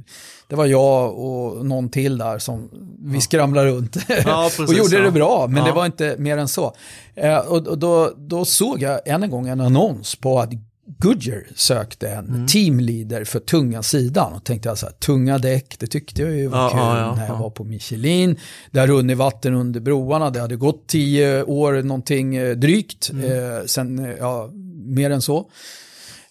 [0.47, 3.97] det var jag och någon till där som vi skramlade runt.
[4.25, 5.03] Ja, och precis, gjorde ja.
[5.03, 6.75] det bra, men det var inte mer än så.
[7.15, 10.51] Eh, och och då, då såg jag än en gång en annons på att
[10.99, 12.47] Goodyear sökte en Mm.
[12.47, 14.33] teamleader för tunga sidan.
[14.33, 16.99] Och tänkte jag så här, tunga däck, det tyckte jag ju var Ja, kul ja,
[16.99, 17.39] ja, när jag ja.
[17.41, 18.39] var på Michelin.
[18.71, 23.31] Det har runnit vatten under broarna, det hade gått tio år någonting eh, drygt, Mm.
[23.31, 24.49] eh, sen, eh, ja,
[24.85, 25.49] mer än så.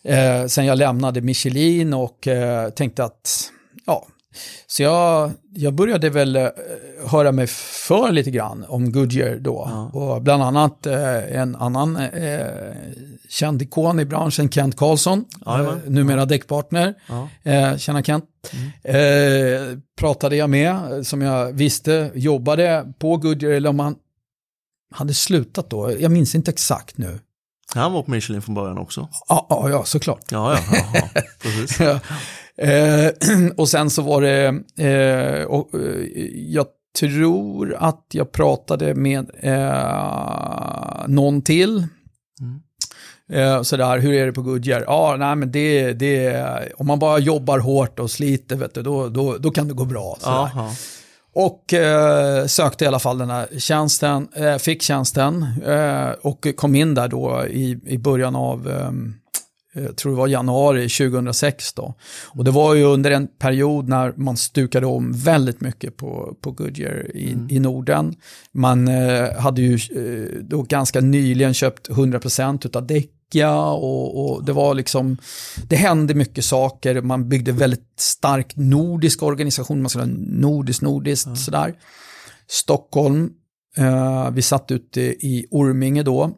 [0.05, 3.51] Eh, sen jag lämnade Michelin och eh, tänkte att,
[3.87, 4.07] ja,
[4.67, 6.49] så jag, jag började väl eh,
[7.07, 7.47] höra mig
[7.87, 9.91] för lite grann om Goodyear då.
[9.93, 12.47] Och bland annat eh, en annan eh,
[13.29, 15.83] känd ikon i branschen, Kent Karlsson, Jajamän.
[15.85, 16.95] eh, numera däckpartner.
[17.09, 17.29] Ja.
[17.53, 18.25] Eh, tjena Kent.
[18.83, 18.95] Eh,
[19.99, 23.95] pratade jag med, som jag visste, jobbade på Goodyear, eller om han
[24.95, 27.19] hade slutat då, jag minns inte exakt nu.
[27.75, 29.09] Han var på Michelin från början också.
[29.29, 30.23] Ja, ja, ja såklart.
[30.31, 31.81] Ja, ja, ja, ja precis.
[31.81, 32.01] Ja.
[32.65, 33.11] Eh,
[33.57, 34.47] och sen så var det,
[34.89, 36.67] eh, och, eh, jag
[37.01, 41.86] tror att jag pratade med eh, någon till.
[43.32, 44.84] Eh, sådär, hur är det på Goodyear?
[44.86, 49.09] Ja, nej men det, det, om man bara jobbar hårt och sliter, vet du, då,
[49.09, 50.16] då, då kan det gå bra.
[51.34, 56.74] Och eh, sökte i alla fall den här tjänsten, eh, fick tjänsten eh, och kom
[56.74, 58.90] in där då i, i början av, eh,
[59.75, 61.95] jag tror det var januari 2006 då.
[62.27, 66.51] Och det var ju under en period när man stukade om väldigt mycket på, på
[66.51, 68.14] Goodyear i, i Norden.
[68.53, 73.11] Man eh, hade ju eh, då ganska nyligen köpt 100% utav däck
[73.43, 75.16] och, och det var liksom,
[75.68, 81.39] det hände mycket saker, man byggde väldigt stark nordisk organisation, man skulle ha nordiskt, nordiskt
[81.39, 81.75] sådär.
[82.49, 83.31] Stockholm,
[83.77, 86.31] eh, vi satt ute i Orminge då.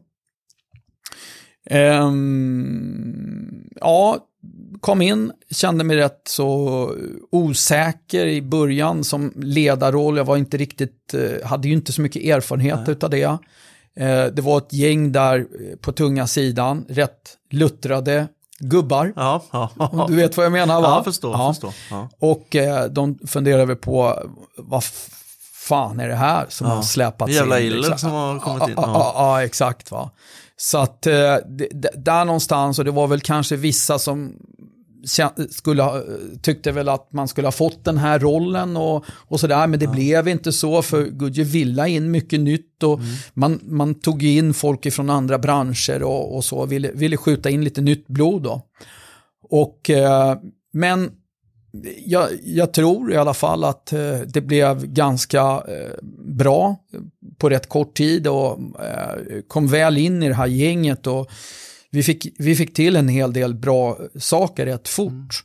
[1.71, 4.19] Ehm, ja,
[4.81, 6.91] kom in, kände mig rätt så
[7.33, 10.17] osäker i början som ledarroll.
[10.17, 13.23] Jag var inte riktigt, eh, hade ju inte så mycket erfarenhet utav det.
[13.97, 19.13] Eh, det var ett gäng där eh, på tunga sidan, rätt luttrade gubbar.
[19.17, 20.07] Ja, ja, ja.
[20.09, 20.89] Du vet vad jag menar va?
[20.89, 21.53] Ja, förstår, Ja.
[21.53, 21.73] förstår.
[22.19, 22.57] Och
[22.91, 24.23] de funderade på
[24.57, 24.85] vad
[25.55, 27.67] fan är det här som har släpats Jävla in?
[27.67, 27.99] iller liksom.
[27.99, 28.75] som har kommit in.
[28.77, 30.11] Ja, exakt va.
[30.57, 31.37] Så att eh,
[31.95, 34.33] där någonstans, och det var väl kanske vissa som
[35.51, 36.03] skulle ha,
[36.43, 39.87] tyckte väl att man skulle ha fått den här rollen och, och sådär, men det
[39.87, 43.01] blev inte så för Goodyear ville in mycket nytt och
[43.35, 47.65] man, man tog in folk från andra branscher och, och så, ville, ville skjuta in
[47.65, 48.63] lite nytt blod då.
[49.51, 50.37] Och, eh,
[50.73, 51.11] men
[52.05, 56.77] jag, jag tror i alla fall att eh, det blev ganska eh, bra
[57.39, 61.31] på rätt kort tid och eh, kom väl in i det här gänget och
[61.91, 65.45] vi fick, vi fick till en hel del bra saker rätt fort.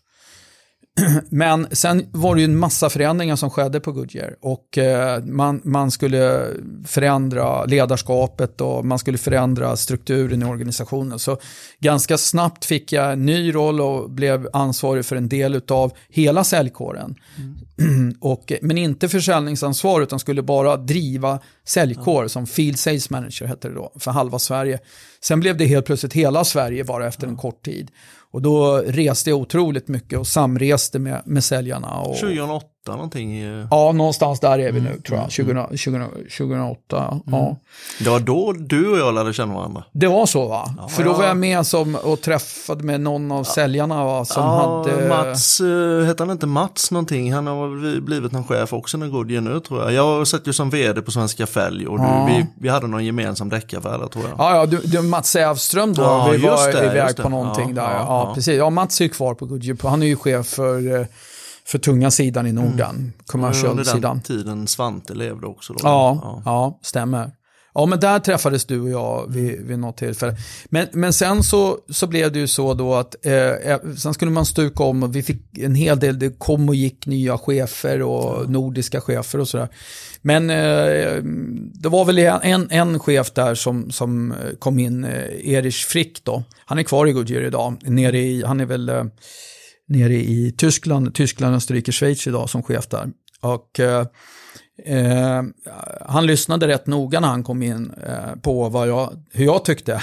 [1.29, 4.35] men sen var det ju en massa förändringar som skedde på Goodyear.
[4.41, 6.47] Och eh, man, man skulle
[6.85, 11.19] förändra ledarskapet och man skulle förändra strukturen i organisationen.
[11.19, 11.37] Så
[11.79, 16.43] ganska snabbt fick jag en ny roll och blev ansvarig för en del av hela
[16.43, 17.15] säljkåren.
[17.37, 18.15] Mm.
[18.21, 22.29] och, men inte försäljningsansvar utan skulle bara driva säljkår ja.
[22.29, 24.79] som Field Sales Manager hette det då, för halva Sverige.
[25.23, 27.91] Sen blev det helt plötsligt hela Sverige bara efter en kort tid.
[28.31, 31.99] Och då reste jag otroligt mycket och samreste med, med säljarna.
[31.99, 33.41] Och, 2008 någonting?
[33.71, 35.31] Ja, någonstans där är vi nu mm, tror jag.
[35.31, 36.07] 20, 20,
[36.37, 37.07] 2008.
[37.07, 37.21] Mm.
[37.25, 37.57] Ja.
[37.99, 39.83] Det var då du och jag lärde känna varandra.
[39.91, 40.75] Det var så va?
[40.77, 43.43] Ja, För då var jag med som, och träffade med någon av ja.
[43.43, 44.25] säljarna va?
[44.25, 45.07] Som ja, hade...
[45.07, 47.33] Mats, uh, hette han inte Mats någonting?
[47.33, 49.93] Han har blivit någon chef också när Goodyear nu tror jag.
[49.93, 53.49] Jag satt ju som vd på Svenska Fälg och du, vi, vi hade någon gemensam
[53.49, 54.35] däckaffär tror jag.
[54.37, 57.93] Ja, ja du, du Mats Sävström då, ja, vi var det, iväg på någonting där.
[57.93, 58.57] Ja, precis.
[58.57, 61.05] Ja, Mats är ju kvar på Goodyear, han är ju chef för eh,
[61.65, 63.11] för tunga sidan i Norden, mm.
[63.25, 64.01] commercial-sidan.
[64.01, 65.73] den tiden Svante levde också.
[65.73, 65.79] Då.
[65.83, 66.79] Ja, ja, ja.
[66.81, 67.31] stämmer.
[67.73, 70.35] Ja, men där träffades du och jag vid, vid något tillfälle.
[70.65, 74.31] Men, men sen så, så blev det ju så då att eh, eh sen skulle
[74.31, 78.01] man stuka om och vi fick en hel del, det kom och gick nya chefer
[78.01, 79.67] och nordiska chefer och sådär.
[80.21, 81.23] Men eh,
[81.73, 86.43] det var väl en, en chef där som, som kom in, eh, Erich Frick då.
[86.65, 89.03] Han är kvar i Goodyear idag, nere i, han är väl eh,
[89.91, 93.09] nere i Tyskland, Tyskland, Österrike, Schweiz idag som chef där.
[93.41, 94.05] Och eh,
[94.85, 95.43] eh,
[96.05, 100.01] han lyssnade rätt noga när han kom in eh, på vad jag, hur jag tyckte.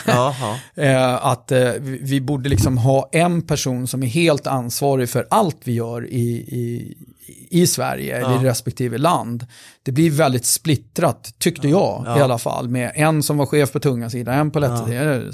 [0.74, 5.58] eh, att eh, vi borde liksom ha en person som är helt ansvarig för allt
[5.64, 6.96] vi gör i, i,
[7.50, 8.26] i Sverige ja.
[8.26, 9.46] eller i respektive land.
[9.82, 12.18] Det blir väldigt splittrat, tyckte jag ja.
[12.18, 15.32] i alla fall, med en som var chef på tunga sidan, en på lätta sidan.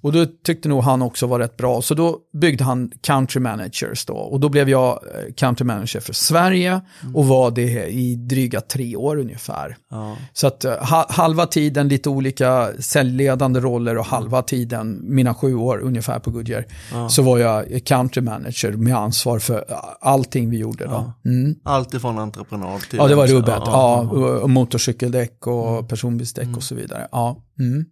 [0.00, 1.82] Och då tyckte nog han också var rätt bra.
[1.82, 4.14] Så då byggde han country managers då.
[4.14, 7.16] Och då blev jag eh, country manager för Sverige mm.
[7.16, 9.76] och var det i dryga tre år ungefär.
[9.90, 10.16] Ja.
[10.32, 10.74] Så att eh,
[11.08, 16.66] halva tiden lite olika säljledande roller och halva tiden, mina sju år ungefär på Goodyear,
[16.92, 17.08] ja.
[17.08, 19.64] så var jag country manager med ansvar för
[20.00, 21.03] allting vi gjorde då.
[21.24, 21.54] Mm.
[21.64, 22.98] Allt ifrån entreprenad till...
[22.98, 23.62] Ja, det var rubbet.
[23.66, 24.00] Ja,
[24.42, 25.88] och motorcykeldäck och mm.
[25.88, 26.56] personbilsdäck mm.
[26.56, 27.08] och så vidare.
[27.12, 27.44] Ja.
[27.58, 27.84] Mm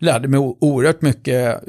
[0.00, 1.60] lärde mig oerhört mycket,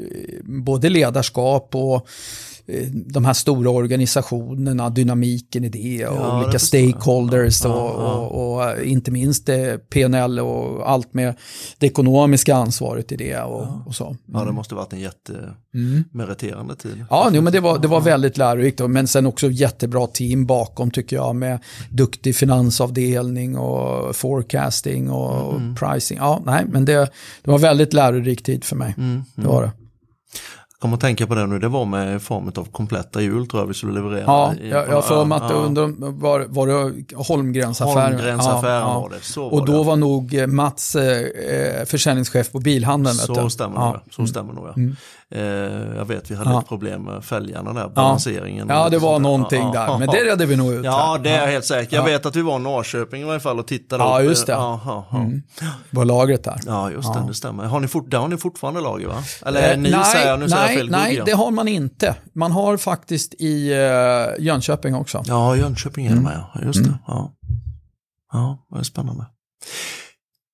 [0.44, 2.08] både ledarskap och
[2.55, 2.55] Eh,
[2.92, 8.14] de här stora organisationerna, dynamiken i det och ja, olika det stakeholders ja, och, ja.
[8.14, 11.34] Och, och, och, inte minst det PNL och allt med
[11.78, 14.06] det ekonomiska ansvaret i det och, och så.
[14.06, 14.18] Mm.
[14.26, 16.76] Ja, det måste varit en jättemeriterande mm.
[16.76, 17.04] tid.
[17.10, 20.90] Ja, jo, men det var, det var väldigt lärorikt, men sen också jättebra team bakom
[20.90, 21.58] tycker jag med
[21.90, 25.74] duktig finansavdelning och forecasting och mm.
[25.74, 26.18] pricing.
[26.18, 27.10] Ja, nej, men det,
[27.42, 28.94] det var väldigt lärorik tid för mig.
[28.98, 29.24] Mm.
[29.34, 29.70] Det var det
[30.78, 33.66] kom att tänka på det nu, det var med form av kompletta hjul tror jag
[33.66, 34.24] vi skulle leverera.
[34.26, 35.56] Ja, jag, har för mig att ja.
[35.56, 38.12] under, var, var det Holmgrensaffären?
[38.12, 39.84] Holmgrensaffären ja, var det, så var Och då det.
[39.84, 43.16] var nog Mats eh, försäljningschef på bilhandeln.
[43.16, 44.00] Så stämmer ja.
[44.04, 44.28] det, så mm.
[44.28, 44.72] stämmer nog ja.
[44.76, 44.96] Mm.
[45.30, 45.40] Eh,
[45.96, 46.60] jag vet, vi hade ja.
[46.60, 48.68] ett problem med fälgarna där, balanseringen.
[48.68, 50.84] Ja, det var någonting där, men det redde vi nog ut.
[50.84, 51.96] Ja, det är jag helt säker.
[51.96, 54.04] Jag vet att vi var i Norrköping i varje fall och tittade.
[54.04, 54.24] Ja, upp.
[54.24, 54.52] just det.
[54.52, 55.42] Ja, mm.
[55.90, 56.60] Var lagret där.
[56.66, 57.64] Ja, just det, det stämmer.
[57.64, 59.22] Har ni, fort, har ni fortfarande lager va?
[59.46, 62.16] Eller eh, ni nej, säger, nu nej, fel Nej, det har man inte.
[62.34, 65.22] Man har faktiskt i uh, Jönköping också.
[65.26, 66.88] Ja, Jönköping är det med, just det.
[66.88, 66.98] Mm.
[67.06, 67.32] Ja.
[68.32, 69.26] ja, det är spännande.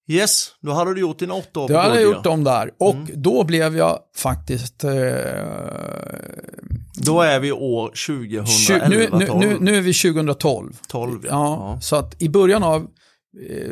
[0.08, 2.70] Yes, då hade du gjort dina åtta år på Då hade jag gjort dem där.
[2.78, 3.08] Och mm.
[3.14, 4.84] då blev jag faktiskt...
[4.84, 4.90] Eh,
[6.94, 10.72] då är vi år 2011, 20, nu, nu, nu, nu, är vi 2012.
[10.88, 11.28] 12, ja.
[11.30, 11.80] ja, ja.
[11.80, 12.86] Så att i början av,
[13.50, 13.70] eh,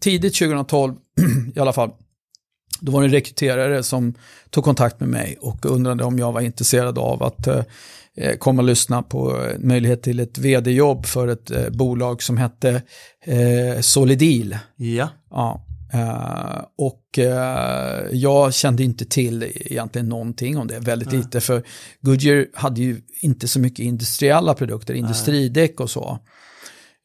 [0.00, 0.94] tidigt 2012
[1.54, 1.90] i alla fall,
[2.80, 4.14] då var det en rekryterare som
[4.50, 7.62] tog kontakt med mig och undrade om jag var intresserad av att eh,
[8.16, 12.82] eh komma och lyssna på möjlighet till ett vd-jobb för ett eh, bolag som hette
[13.24, 14.58] eh, Solidil.
[14.76, 15.08] Ja.
[15.30, 15.66] ja.
[15.94, 17.24] Uh, och uh,
[18.12, 21.20] jag kände inte till egentligen någonting om det, väldigt mm.
[21.20, 21.62] lite, för
[22.00, 26.18] Goodyear hade ju inte så mycket industriella produkter, industridäck och så.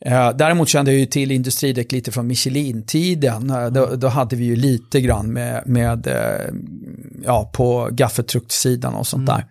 [0.06, 3.50] Uh, däremot kände jag ju till industridäck lite från Michelin-tiden.
[3.50, 3.74] Mm.
[3.74, 6.08] Då, då, hade vi ju lite grann med, med
[7.24, 9.36] ja, på gaffeltrucksidan och sånt mm.
[9.36, 9.46] där.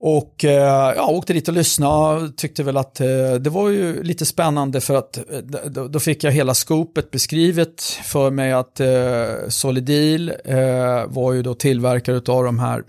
[0.00, 4.02] Och eh, ja, åkte dit och lyssnade och tyckte väl att eh, det var ju
[4.02, 5.38] lite spännande för att eh,
[5.70, 11.42] då, då, fick jag hela skopet beskrivet för mig att eh, Solidil eh, var ju
[11.42, 12.82] då tillverkare av de här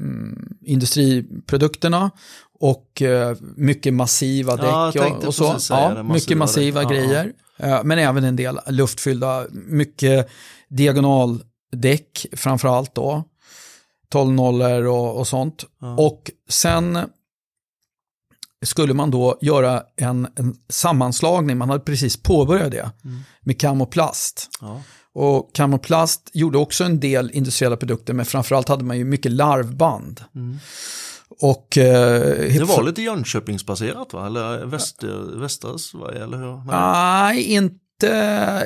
[0.00, 2.10] mm, industriprodukterna
[2.60, 5.56] och eh, mycket massiva däck och, och, så.
[5.70, 6.90] Ja, mycket massiva däck.
[6.90, 7.32] grejer.
[7.56, 7.82] Ja.
[7.84, 10.28] men även en del luftfyllda, mycket
[10.68, 13.24] diagonaldäck framför allt då.
[14.10, 15.64] 12 nollor och, och sånt.
[15.80, 15.96] Ja.
[15.96, 16.98] Och sen
[18.64, 23.20] skulle man då göra en, en sammanslagning, man hade precis påbörjat det, mm.
[23.40, 24.48] med Camoplast.
[24.60, 24.82] Ja.
[25.12, 30.20] Och Camoplast gjorde också en del industriella produkter, men framförallt hade man ju mycket larvband.
[30.34, 30.58] Mm.
[31.30, 34.26] Och, eh, det var lite Jönköpingsbaserat va?
[34.26, 34.66] Eller
[35.40, 36.24] väster, Sverige?
[36.24, 36.64] Eller hur?
[36.66, 38.08] Nej, inte.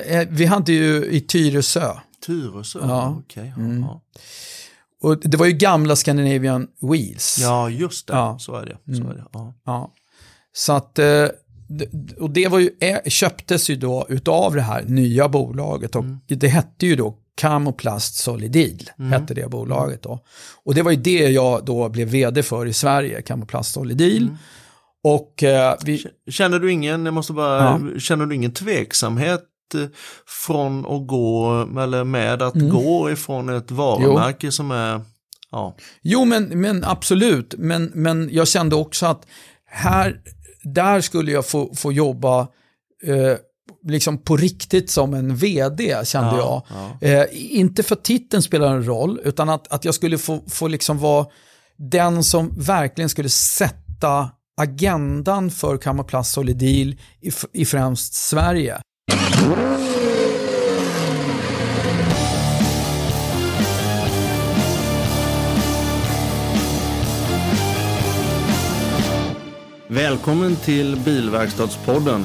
[0.06, 1.94] Eh, vi hade ju i Tyresö.
[2.26, 3.16] Tyresö, ja.
[3.18, 3.52] okej.
[3.56, 3.84] Okay, mm.
[5.02, 7.38] Och det var ju gamla Scandinavian Wheels.
[7.40, 8.12] Ja, just det.
[8.12, 8.36] Ja.
[8.40, 8.96] Så är det.
[8.96, 9.24] Så, är det.
[9.32, 9.54] Ja.
[9.64, 9.92] ja.
[10.52, 11.26] så att, eh,
[12.18, 12.70] och det var ju,
[13.06, 16.20] köptes ju då utav det här nya bolaget och mm.
[16.26, 19.12] det hette ju då Camoplast Solidil, mm.
[19.12, 20.24] hette det bolaget då.
[20.64, 24.22] Och det var ju det jag då blev vd för i Sverige, Camoplast Solidil.
[24.22, 24.36] Mm.
[25.04, 26.06] Och, eh, vi...
[26.30, 28.00] Känner du ingen, jag måste bara, ja.
[28.00, 29.86] känner du ingen tveksamhet eh,
[30.26, 32.68] från att gå, eller med att mm.
[32.68, 34.52] gå ifrån ett varumärke jo.
[34.52, 35.00] som är,
[35.50, 35.76] ja.
[36.02, 39.26] Jo, men, men absolut, men, men jag kände också att
[39.66, 40.20] här,
[40.62, 42.40] där skulle jag få, få jobba
[43.06, 43.36] eh,
[43.84, 46.98] liksom på riktigt som en vd kände ja, jag.
[47.00, 47.08] Ja.
[47.08, 50.98] Eh, inte för titeln spelar en roll, utan att, att jag skulle få, få liksom
[50.98, 51.26] vara
[51.76, 58.78] den som verkligen skulle sätta agendan för Camoplast Solidil i, i främst Sverige.
[69.88, 72.24] Välkommen till Bilverkstadspodden